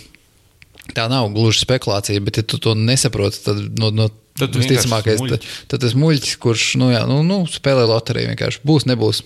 [0.95, 5.22] tā nav gluži spekulācija, bet ja tu to nesaproti, tad no, no Tad tu visticamākais,
[5.32, 9.22] tad, tad tas muļķis, kurš, nu, jā, nu, nu spēlē loteriju, vienkārši būs, nebūs.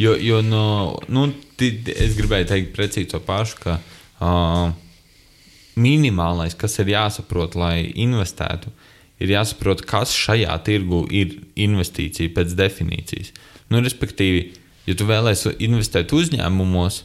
[0.00, 0.64] Jo, jo no,
[1.08, 4.74] nu, ti, es gribēju teikt precīzi to pašu, ka uh,
[5.78, 8.72] minimālais, kas ir jāsaprot, lai investētu,
[9.22, 13.32] ir jāsaprot, kas šajā tirgu ir investīcija pēc definīcijas.
[13.72, 14.50] Nu, respektīvi,
[14.88, 17.02] ja tu vēlēsies investēt uzņēmumos,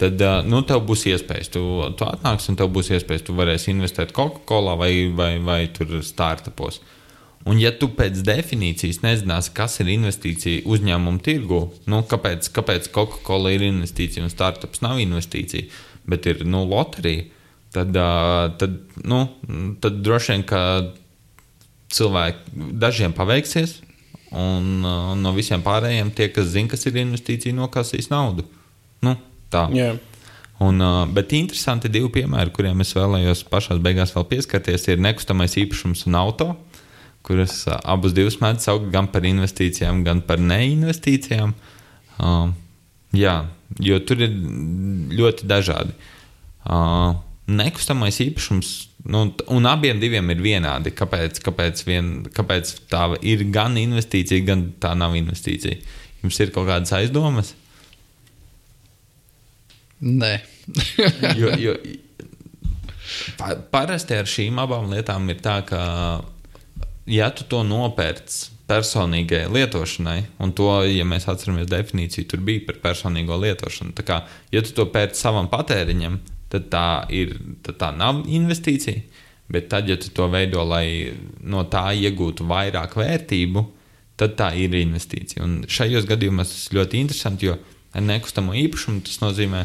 [0.00, 1.50] tad nu, tev būs iespējas.
[1.52, 1.62] Tu,
[1.96, 3.24] tu atnāksi un tev būs iespējas.
[3.26, 5.62] Tu varēsi investēt Coca-Cola vai, vai, vai
[6.04, 6.80] startupos.
[7.46, 13.52] Un, ja tu pēc definīcijas nezināsi, kas ir investīcija uzņēmuma tirgu, nu, kāpēc, kāpēc Coca-Cola
[13.54, 15.68] ir investīcija un startups nav investīcija,
[16.10, 17.28] bet ir nu, loterija,
[17.74, 17.96] tad,
[18.60, 19.24] tad, nu,
[19.82, 20.60] tad droši vien, ka
[21.92, 23.78] cilvēki dažiem paveiksies,
[24.36, 28.46] un uh, no visiem pārējiem tie, kas zina, kas ir investīcija, nokasīs naudu.
[29.04, 29.16] Nu,
[29.52, 29.66] tā.
[29.76, 29.94] Jā.
[30.64, 30.80] Un,
[31.12, 36.16] bet interesanti divi piemēri, kuriem es vēlējos pašā beigās vēl pieskarties, ir nekustamais īpašums un
[36.16, 36.46] auto,
[37.26, 41.52] kuras abus divus mēdz saukt gan par investīcijām, gan par neinvestīcijām.
[42.16, 42.54] Uh,
[43.12, 43.36] jā,
[43.84, 44.32] jo tur ir
[45.18, 45.92] ļoti dažādi.
[46.64, 48.72] Uh, nekustamais īpašums,
[49.12, 49.22] nu,
[49.54, 50.92] un abiem diviem ir vienādi.
[50.96, 55.78] Kāpēc, kāpēc, vien, kāpēc tā ir gan investīcija, gan tā nav investīcija?
[56.24, 57.54] Jums ir kaut kādas aizdomas?
[60.02, 60.34] Nē,
[61.40, 61.76] jo, jo,
[63.38, 65.80] pa, parasti ar šīm abām lietām ir tā, ka,
[67.08, 72.80] ja tu to nopērci personīgai lietošanai, un to, ja mēs atceramies definīciju, tur bija par
[72.88, 73.94] personīgo lietošanu.
[73.96, 74.20] Tā kā,
[74.52, 76.18] ja tu to pērci savam patēriņam,
[76.52, 77.36] tad tā, ir,
[77.66, 79.22] tad tā nav investīcija.
[79.52, 81.14] Bet tad, ja tu to veido, lai
[81.46, 83.62] no tā iegūtu vairāk vērtību,
[84.18, 85.44] tad tā ir investīcija.
[85.44, 87.58] Un šajos gadījumos tas ļoti interesanti, jo
[87.96, 89.62] ar nekustamo īpašumu tas nozīmē,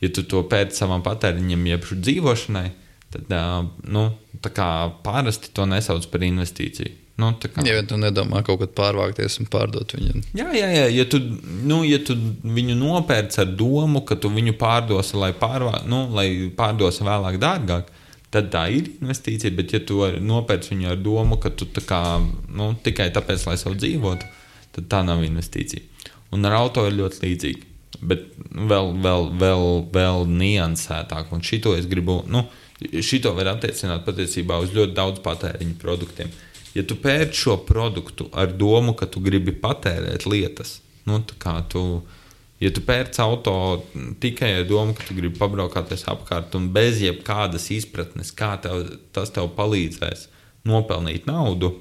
[0.00, 2.68] ja tu to pērci savam patēriņam, jeb dzīvošanai,
[3.12, 3.34] tad
[3.84, 4.06] nu,
[4.44, 4.70] tā kā
[5.04, 7.07] parasti to nesauc par investīciju.
[7.18, 10.20] Nu, tā kā- ja tu nedomā kaut kad pārvākties un pārdot viņu.
[10.38, 10.84] Jā, jā, jā.
[10.94, 11.18] Ja tu,
[11.66, 12.14] nu, ja tu
[12.44, 17.90] viņu nopērci ar domu, ka tu viņu pārdosi, lai, pārvā, nu, lai pārdosi vēlāk dārgāk,
[18.30, 19.50] tad tā ir investīcija.
[19.56, 22.00] Bet, ja tu nopērci viņu ar domu, ka tu tā kā,
[22.54, 24.22] nu, tikai tāpēc, lai savu dzīvotu,
[24.78, 25.82] tad tā nav investīcija.
[26.30, 27.62] Un ar auto ir ļoti līdzīgi.
[28.00, 31.32] Bet vēl, vēl, vēl, vēl niansētāk.
[31.34, 32.44] Un šito es gribu, nu,
[33.02, 36.30] šito var attiecināt patiesībā uz ļoti daudz patēriņa produktiem.
[36.78, 40.76] Ja tu pērci šo produktu ar domu, ka tu gribi patērēt lietas,
[41.10, 41.82] nu, kā tu,
[42.62, 43.54] ja tu pērci auto
[44.22, 49.34] tikai ar domu, ka tu gribi pabraukāties apkārt un bez jebkādas izpratnes, kā tev, tas
[49.34, 50.28] tev palīdzēs
[50.70, 51.72] nopelnīt naudu,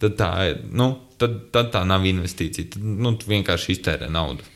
[0.00, 0.32] tad tā,
[0.72, 2.72] nu, tad, tad tā nav investīcija.
[2.74, 4.48] Tad, nu, tu vienkārši iztērē naudu.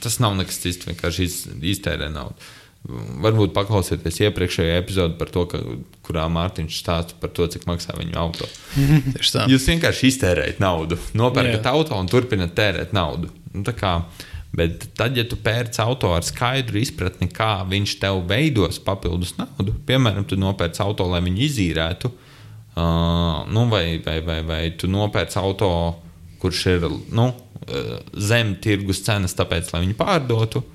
[0.00, 1.38] Tas nav nekas cits, vienkārši iz,
[1.74, 2.40] iztērē naudu.
[2.82, 5.60] Varbūt paklausieties iepriekšējo epizodi par to, ka,
[6.02, 8.48] kurā Mārtiņš stāsta par to, cik maksā viņu auto.
[9.52, 11.74] Jūs vienkārši iztērējat naudu, nopērkat Jā.
[11.76, 13.30] auto un turpināt tērēt naudu.
[13.54, 13.92] Nu, kā,
[14.50, 19.76] bet tad, ja tu pērci auto ar skaidru izpratni, kā viņš tev veidos papildus naudu,
[19.86, 25.38] piemēram, tu nopērci auto, lai viņu izīrētu, uh, nu, vai, vai, vai, vai tu nopērci
[25.38, 25.70] auto,
[26.42, 30.66] kurš ir nu, uh, zem tirgus cenas, tāpēc, lai viņu pārdotu.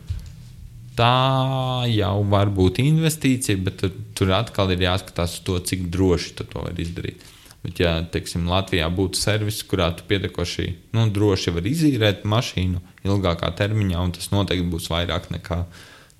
[0.98, 6.34] Tā jau var būt investīcija, bet tur, tur atkal ir jāskatās uz to, cik droši
[6.40, 7.26] tu to vari izdarīt.
[7.66, 13.52] Bet, ja teiksim, Latvijā būtu servis, kurā tu pietiekoši nu, droši vari izīrēt mašīnu ilgākā
[13.60, 15.60] termiņā, un tas noteikti būs vairāk nekā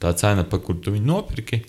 [0.04, 1.62] tā cena, par kuru tu viņu nopirki,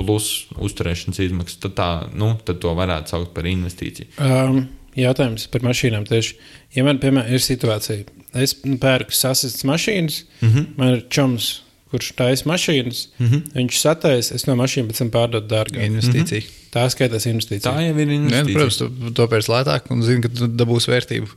[0.00, 4.14] plus uzturēšanas izmaksas, tad, tā, nu, tad to varētu saukt par investīciju.
[4.24, 4.62] Um,
[4.98, 6.38] jautājums par mašīnām tieši.
[6.74, 8.06] Ja man, piemēram, ir situācija,
[8.40, 10.48] es nu, pērku sasistas mašīnas, mm.
[10.48, 10.70] -hmm.
[10.80, 11.50] man ir čoms,
[11.90, 13.34] kurš taisa mašīnas, mm Mhm.
[13.34, 13.52] -hmm.
[13.58, 15.84] viņš sataisa, es no mašīnas pēc tam pārdodu dārgāk.
[15.86, 16.42] Investīcija.
[16.70, 17.72] Tā skaitās investīcija.
[17.72, 18.54] Tā jau ir Nē, nu, investīcija.
[18.54, 21.28] protams, tu to pēc lētāk un zini, ka tu dabūsi vērtību.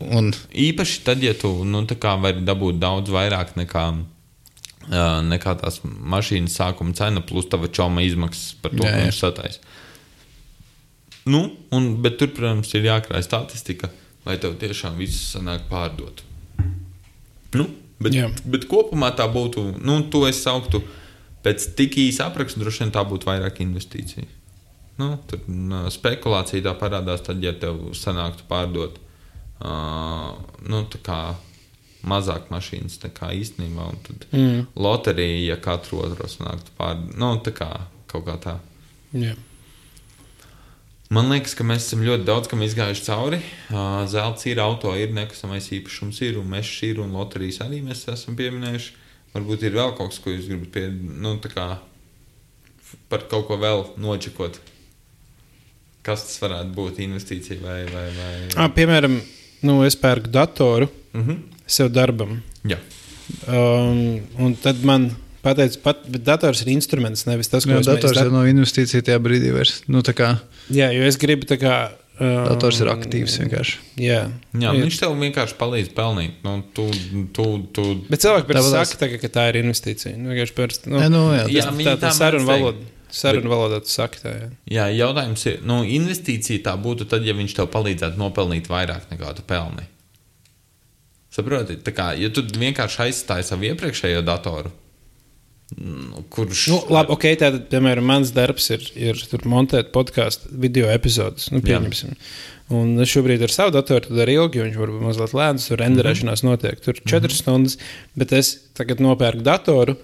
[0.00, 5.54] Un Īpaši tad, ja tu nu, tā kā vari dabūt daudz vairāk nekā uh, nekā
[5.60, 9.04] tās mašīnas sākuma cena, plus tava čoma izmaksas par to, Jā, ko jā.
[9.04, 9.58] viņš sataisa.
[11.26, 13.90] Nu, un, bet tur, protams, ir jākrāj statistika,
[14.26, 16.22] lai tev tiešām viss sanāk pārdot.
[17.54, 17.66] Nu,
[18.02, 18.30] bet, Jā.
[18.44, 20.82] bet kopumā tā būtu, nu, to es sauktu
[21.46, 24.26] pēc tik īsa apraksta, droši vien tā būtu vairāk investīcija.
[24.96, 28.96] Nu, tur mm, spekulācija tā parādās, tad, ja tev sanāktu pārdot
[29.60, 30.32] uh,
[30.64, 30.84] nu,
[32.06, 33.90] mazāk mašīnas nekā īstenībā.
[33.92, 34.62] Un tad mm.
[34.80, 37.70] loterija, ja katru otru sanāktu pārdot, nu, tā kā
[38.10, 38.56] kaut kā tā.
[39.16, 39.34] Jā.
[41.12, 43.38] Man liekas, ka mēs esam ļoti daudz kam izgājuši cauri.
[44.10, 48.38] Zelts ir, auto ir, nekustamais īpašums ir, un mežs ir, un loterijas arī mēs esam
[48.38, 48.94] pieminējuši.
[49.36, 51.68] Varbūt ir vēl kaut kas, ko jūs gribat pie, nu, kā
[53.10, 54.58] par kaut ko vēl nočekot.
[56.06, 57.80] Kas tas varētu būt investīcija vai.
[57.92, 58.34] vai, vai...
[58.58, 59.20] Ah, piemēram,
[59.66, 61.36] nu, es pērku datoru Mm -hmm.
[61.66, 62.42] sev darbam.
[62.68, 62.76] Jā,
[63.46, 65.10] Um, un tad man
[65.46, 69.20] pateica, pat, bet dators ir instruments, nevis tas, ko Jā, dators jau nav investīcija tajā
[69.22, 69.78] brīdī vairs.
[69.90, 70.34] Nu, tā kā
[70.74, 71.76] Jā, jo es gribu tā kā.
[72.16, 73.74] Um, dators ir aktīvs vienkārši.
[74.00, 74.22] Jā,
[74.56, 74.86] Jā Ir.
[74.86, 76.38] viņš tev vienkārši palīdz pelnīt.
[76.46, 76.86] Nu, tu,
[77.36, 77.44] tu,
[77.76, 77.82] tu...
[78.08, 80.14] Bet cilvēki parasti Tāpat saka, tagad, ka tā ir investīcija.
[80.16, 80.92] Nu, vienkārši parasti.
[80.94, 82.88] Nu, Jā, nu, jā, Jā, tas- tā tā ir saruna valoda.
[83.12, 84.32] Saruna valodā tu saki tā.
[84.32, 84.48] Jā.
[84.78, 89.36] Jā, jautājums ir, nu, investīcija tā būtu tad, ja viņš tev palīdzētu nopelnīt vairāk nekā
[89.36, 89.84] tu pelni.
[91.36, 94.72] Saprotiet, tā kā, ja tu vienkārši aizstāji savu iepriekšējo datoru,
[96.30, 96.66] kurš.
[96.70, 101.50] Nu, labi, ok, tātad, piemēram, mans darbs ir, ir tur montēt podkāstu video epizodus.
[101.54, 102.14] Nu, pieņemsim.
[102.76, 105.66] Un es šobrīd ar savu datoru to daru ilgi, jo viņš var būt mazliet lēns,
[105.70, 106.80] tur renderēšanās notiek.
[106.82, 107.36] Tur 4 mm -hmm.
[107.38, 107.78] stundas,
[108.14, 109.96] bet es tagad nopērku datoru,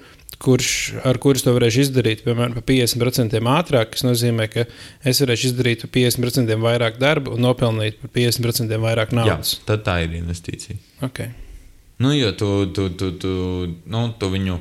[0.42, 0.68] kurš,
[1.06, 3.94] ar kuru to varēšu izdarīt, piemēram, par 50% ātrāk.
[3.94, 4.66] Tas nozīmē, ka
[5.04, 9.60] es varēšu izdarīt par 50% vairāk darba un nopelnīt par 50% vairāk Jā, naudas.
[9.66, 10.76] tad tā ir investīcija.
[11.02, 11.34] Okay.
[11.98, 13.32] Nu, jo tu, tu, tu, tu,
[13.86, 14.58] nu, tu viņu.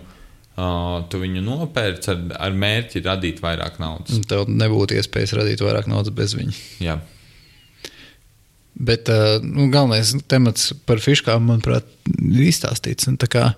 [0.62, 4.20] Uh, tu viņu nopērci ar, ar mērķi radīt vairāk naudas.
[4.30, 6.54] Tev nebūtu iespējas radīt vairāk naudas bez viņa.
[6.86, 7.00] Jā,
[8.82, 11.86] Bet uh, nu, galvenais temats par fiskām, manuprāt,
[12.18, 13.06] ir izstāstīts.
[13.12, 13.52] Un, kā,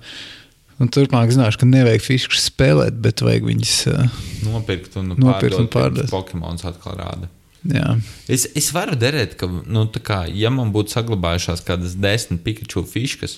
[0.81, 3.75] un turpmāk zināšu, ka nevajag fiskas spēlēt, bet vajag viņas.
[3.93, 4.17] Uh,
[4.49, 5.71] nopirkt un Nopirkt pārdot.
[5.75, 6.11] pārdot.
[6.11, 7.29] Pokemons atkal rāda.
[7.71, 7.93] jā.
[8.27, 13.37] Es, es varu derēt, ka, nu, kā, ja man būtu saglabājušās kādas desmit Pikachu fiškas,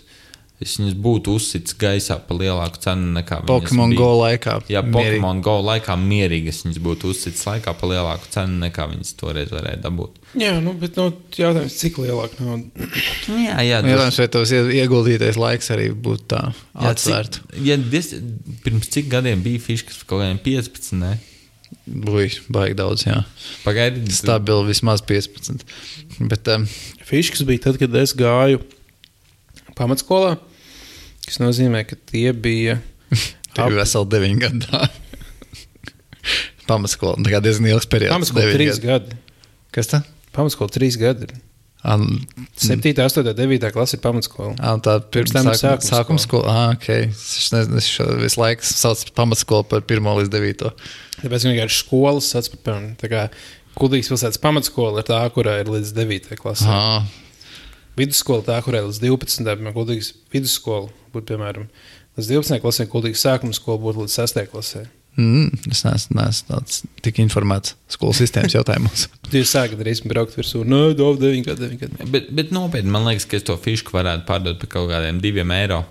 [0.64, 3.91] es viņas būtu uzsits gaisā par lielāku cenu nekā Pokemon.
[3.99, 4.53] Go laikā.
[4.72, 5.18] Jā, mierīgi.
[5.20, 9.82] Pokemon Go laikā mierīgas viņas būtu uzsits laikā par lielāku cenu nekā viņas toreiz varēja
[9.84, 10.22] dabūt.
[10.39, 12.88] Jā, nu, bet nu, jautājums, cik lielāk nauda?
[13.28, 17.41] Jā, jā, Nu, Jautājums, vai tavs ie- ieguldītais laiks arī būtu tā jā, atsvērts?
[17.43, 18.14] cik, ja dis,
[18.64, 21.14] pirms cik gadiem bija fiškas, kaut kādiem 15, ne?
[21.86, 23.20] Būs baigi daudz, jā.
[23.66, 25.66] Pagaidiet, Stabili vismaz 15.
[26.32, 26.66] Bet, um,
[27.06, 28.62] Fiškas bija tad, kad es gāju
[29.78, 30.36] pamatskolā.
[31.26, 32.80] Tas nozīmē, ka tie bija.
[33.56, 34.70] tev ir veseli 9 gadi.
[36.70, 37.22] Pamatskola.
[37.22, 38.14] Tā kā diezgan ilgs periods.
[38.14, 39.18] Pamatskola deviņi trīs gadi.
[39.76, 40.02] Kas tā?
[40.36, 41.30] Pamatskola trīs gadi.
[41.86, 42.08] An,
[42.58, 44.56] 7, 8, 9 klase ir pamatskola.
[44.58, 46.50] an, tā pirms tam ir sākuma sākuma skola.
[46.50, 47.12] Ah, okay.
[47.14, 47.92] Es nezinu, es
[48.24, 50.72] visu laiku saucu pamatskolu par 1 līdz 9.
[51.20, 53.28] Tāpēc vienkārši skolas atspērta.
[53.78, 56.66] Kuldīgas pilsētas pamatskola ir tā, kurā ir līdz 9 klasē.
[56.74, 57.06] Ah,
[57.96, 59.46] Vidusskola tā, kurā ir līdz 12.
[59.48, 61.70] Piemēram, Kuldīgas vidusskola būtu piemēram
[62.18, 62.60] līdz 12.
[62.64, 64.41] klasē, Kuldīgas sākuma skola būtu līdz 6.
[64.52, 64.84] klasē.
[65.16, 69.06] mm, es neesmu, neesmu tāds tik informēts skolas sistēmas jautājumos.
[69.32, 70.66] Jūs sākat arī braukt virsū.
[70.68, 72.10] Nē, no, 9 gadi, 9 gadi.
[72.12, 75.56] Bet, bet nopietni, man liekas, ka es to fišku varētu pārdot par kaut kādiem diviem
[75.56, 75.86] eiro,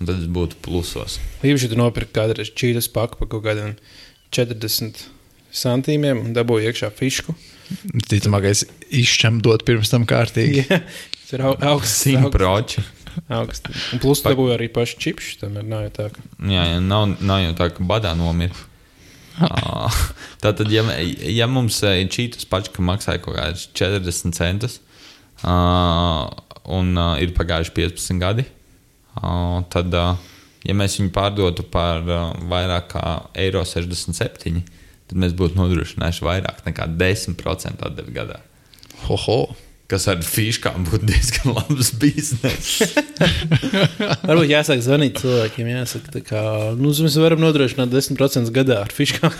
[0.00, 1.20] un tad es būtu plusos.
[1.46, 3.76] Īpaši, ja tu nopirki kādreiz čītas paku par kaut kādiem
[4.34, 5.06] 40
[5.54, 7.38] centīmiem un dabūji iekšā fišku.
[8.10, 10.66] Ticamāk, es izšķem dot pirms tam kārtīgi.
[10.72, 10.82] Jā,
[11.24, 12.04] tas ir au- augsts.
[12.04, 12.84] Simt augsts, proči.
[13.32, 13.82] augsts.
[13.94, 15.40] Un plus dabūji arī pašu čipšu.
[15.40, 16.08] Tam ir nav jau tā.
[16.12, 16.24] Ka...
[16.44, 18.54] Jā, jā nav, nav jau tā, ka badā nomira.
[19.42, 19.88] Ā,
[20.42, 20.84] Tātad, ja,
[21.26, 24.76] ja mums ir šīs pašas, ka maksāja kaut kādas 40 centus,
[25.42, 26.28] uh,
[26.70, 28.44] un uh, ir pagājuši 15 gadi,
[29.18, 30.14] uh, tad, uh,
[30.62, 33.04] ja mēs viņu pārdotu par uh, vairāk kā
[33.46, 34.62] eiro 67,
[35.10, 38.38] tad mēs būtu nodrošinājuši vairāk nekā 10% atdevi gadā.
[39.08, 39.40] Hoho!
[39.90, 42.94] Kas ar fiškām būtu diezgan labs bizness.
[44.28, 45.68] Varbūt jāsāk zvanīt cilvēkiem.
[45.74, 46.40] Jāsaka, tā kā,
[46.78, 49.34] nu, mēs varam nodrošināt 10% gadā ar fiškām.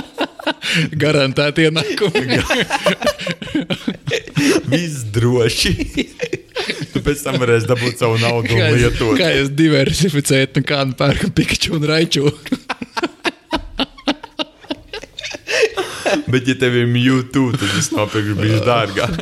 [1.02, 2.36] Garantēti ienākumi.
[4.72, 5.72] Viss droši.
[6.92, 9.16] tu pēc tam varēsi dabūt savu naudu un Kā lietot.
[9.18, 12.28] kā es diversificēju, nu kādu pērku Pikachu un Raiču.
[16.30, 19.16] Bet, ja tev ir YouTube, tad tas nopirks bijis dārgāk.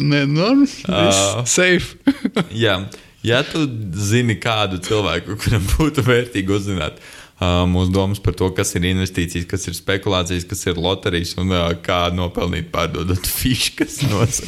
[0.00, 0.50] Nē, nu,
[0.88, 1.46] Ā.
[1.48, 1.96] safe.
[2.64, 2.80] Jā,
[3.26, 3.64] ja tu
[3.94, 7.00] zini kādu cilvēku, kuram būtu vērtīgi uzzināt
[7.40, 11.54] uh, mūsu domas par to, kas ir investīcijas, kas ir spekulācijas, kas ir loterijas un
[11.54, 14.42] uh, kā nopelnīt pārdodot fiškas, nos,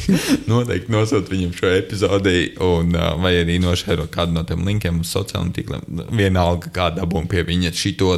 [0.49, 5.13] noteikti nosūt viņam šo epizodi, un, uh, vai arī nošēro kādu no tiem linkiem uz
[5.13, 6.07] sociālajiem tīkliem.
[6.13, 8.15] Vienalga, kā dabūt pie viņa šito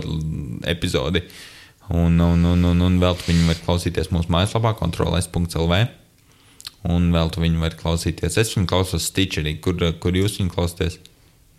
[0.67, 1.23] epizodi.
[1.93, 5.81] Un, un, un, un, un vēl viņi var klausīties mūsu mājaslapā, kontrolēs.lv.
[6.85, 8.37] Un vēl tu viņu vari klausīties.
[8.41, 10.99] Es viņu klausos Stitcherī, kur, kur jūs viņu klausāties.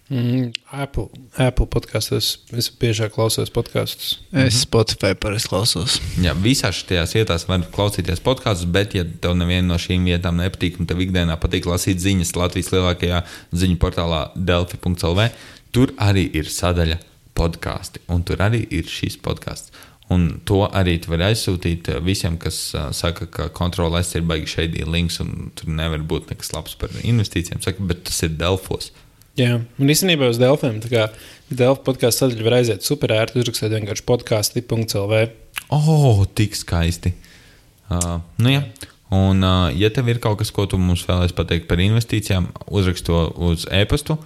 [0.06, 2.36] Mm, Apple, Apple podkāstos.
[2.54, 4.20] Es biežāk klausos podkāstus.
[4.30, 5.96] Es Spotify parasti klausos.
[6.22, 10.78] Jā, visās šajās vietās var klausīties podkāstus, bet, ja tev neviena no šīm vietām nepatīk,
[10.78, 15.26] un tev ikdienā patīk lasīt ziņas Latvijas lielākajā ziņu portālā Delfi.CLV,
[15.74, 17.00] tur arī ir sadaļa
[17.36, 19.74] podkāsti, un tur arī ir šīs podkāsts.
[20.14, 24.86] Un to arī var aizsūtīt visiem, kas uh, saka, ka kontrolēs ir baigi šeit ir
[24.86, 27.58] links, un tur nevar būt nekas labs par investīcijām.
[27.64, 28.92] Saka, bet tas ir Delfos.
[29.36, 30.78] Jā, un īstenībā uz Delfiem,
[31.50, 35.18] Delfa podkāstu sadaļa var aiziet super ērti, uzrakstīt vienkārši podkāstu.clv.
[35.74, 37.12] Oh, tik skaisti.
[37.90, 38.62] Uh, nu jā.
[39.14, 43.06] Un, uh, ja tev ir kaut kas, ko tu mums vēlēsi pateikt par investīcijām, uzrakst
[43.06, 44.16] to uz e-pastu,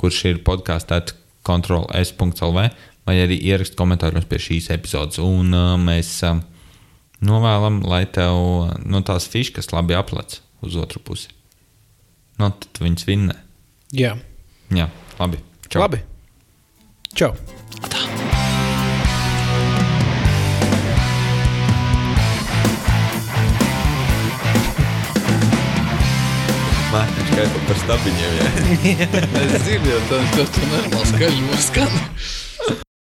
[0.00, 1.02] kurš ir podkāstā
[1.46, 2.68] kontrols.lv
[3.04, 5.20] vai arī ierakst komentāros pie šīs epizodes.
[5.22, 6.38] Un uh, mēs uh,
[7.24, 8.36] novēlam, lai tev
[8.84, 11.32] nu, tās fiškas labi aplec uz otru pusi.
[12.40, 13.36] Nu, tad viņas vinnē.
[13.94, 14.16] Jā,
[14.74, 14.88] Jā,
[15.20, 15.38] labi.
[15.68, 15.84] Čau.
[15.84, 16.00] labi.
[17.14, 17.34] Čau!
[26.94, 28.34] Mārtiņš kā par stabiņiem.
[28.38, 29.08] Jā.
[29.44, 31.96] Es zinu, jau tādu normālu skaļu skan.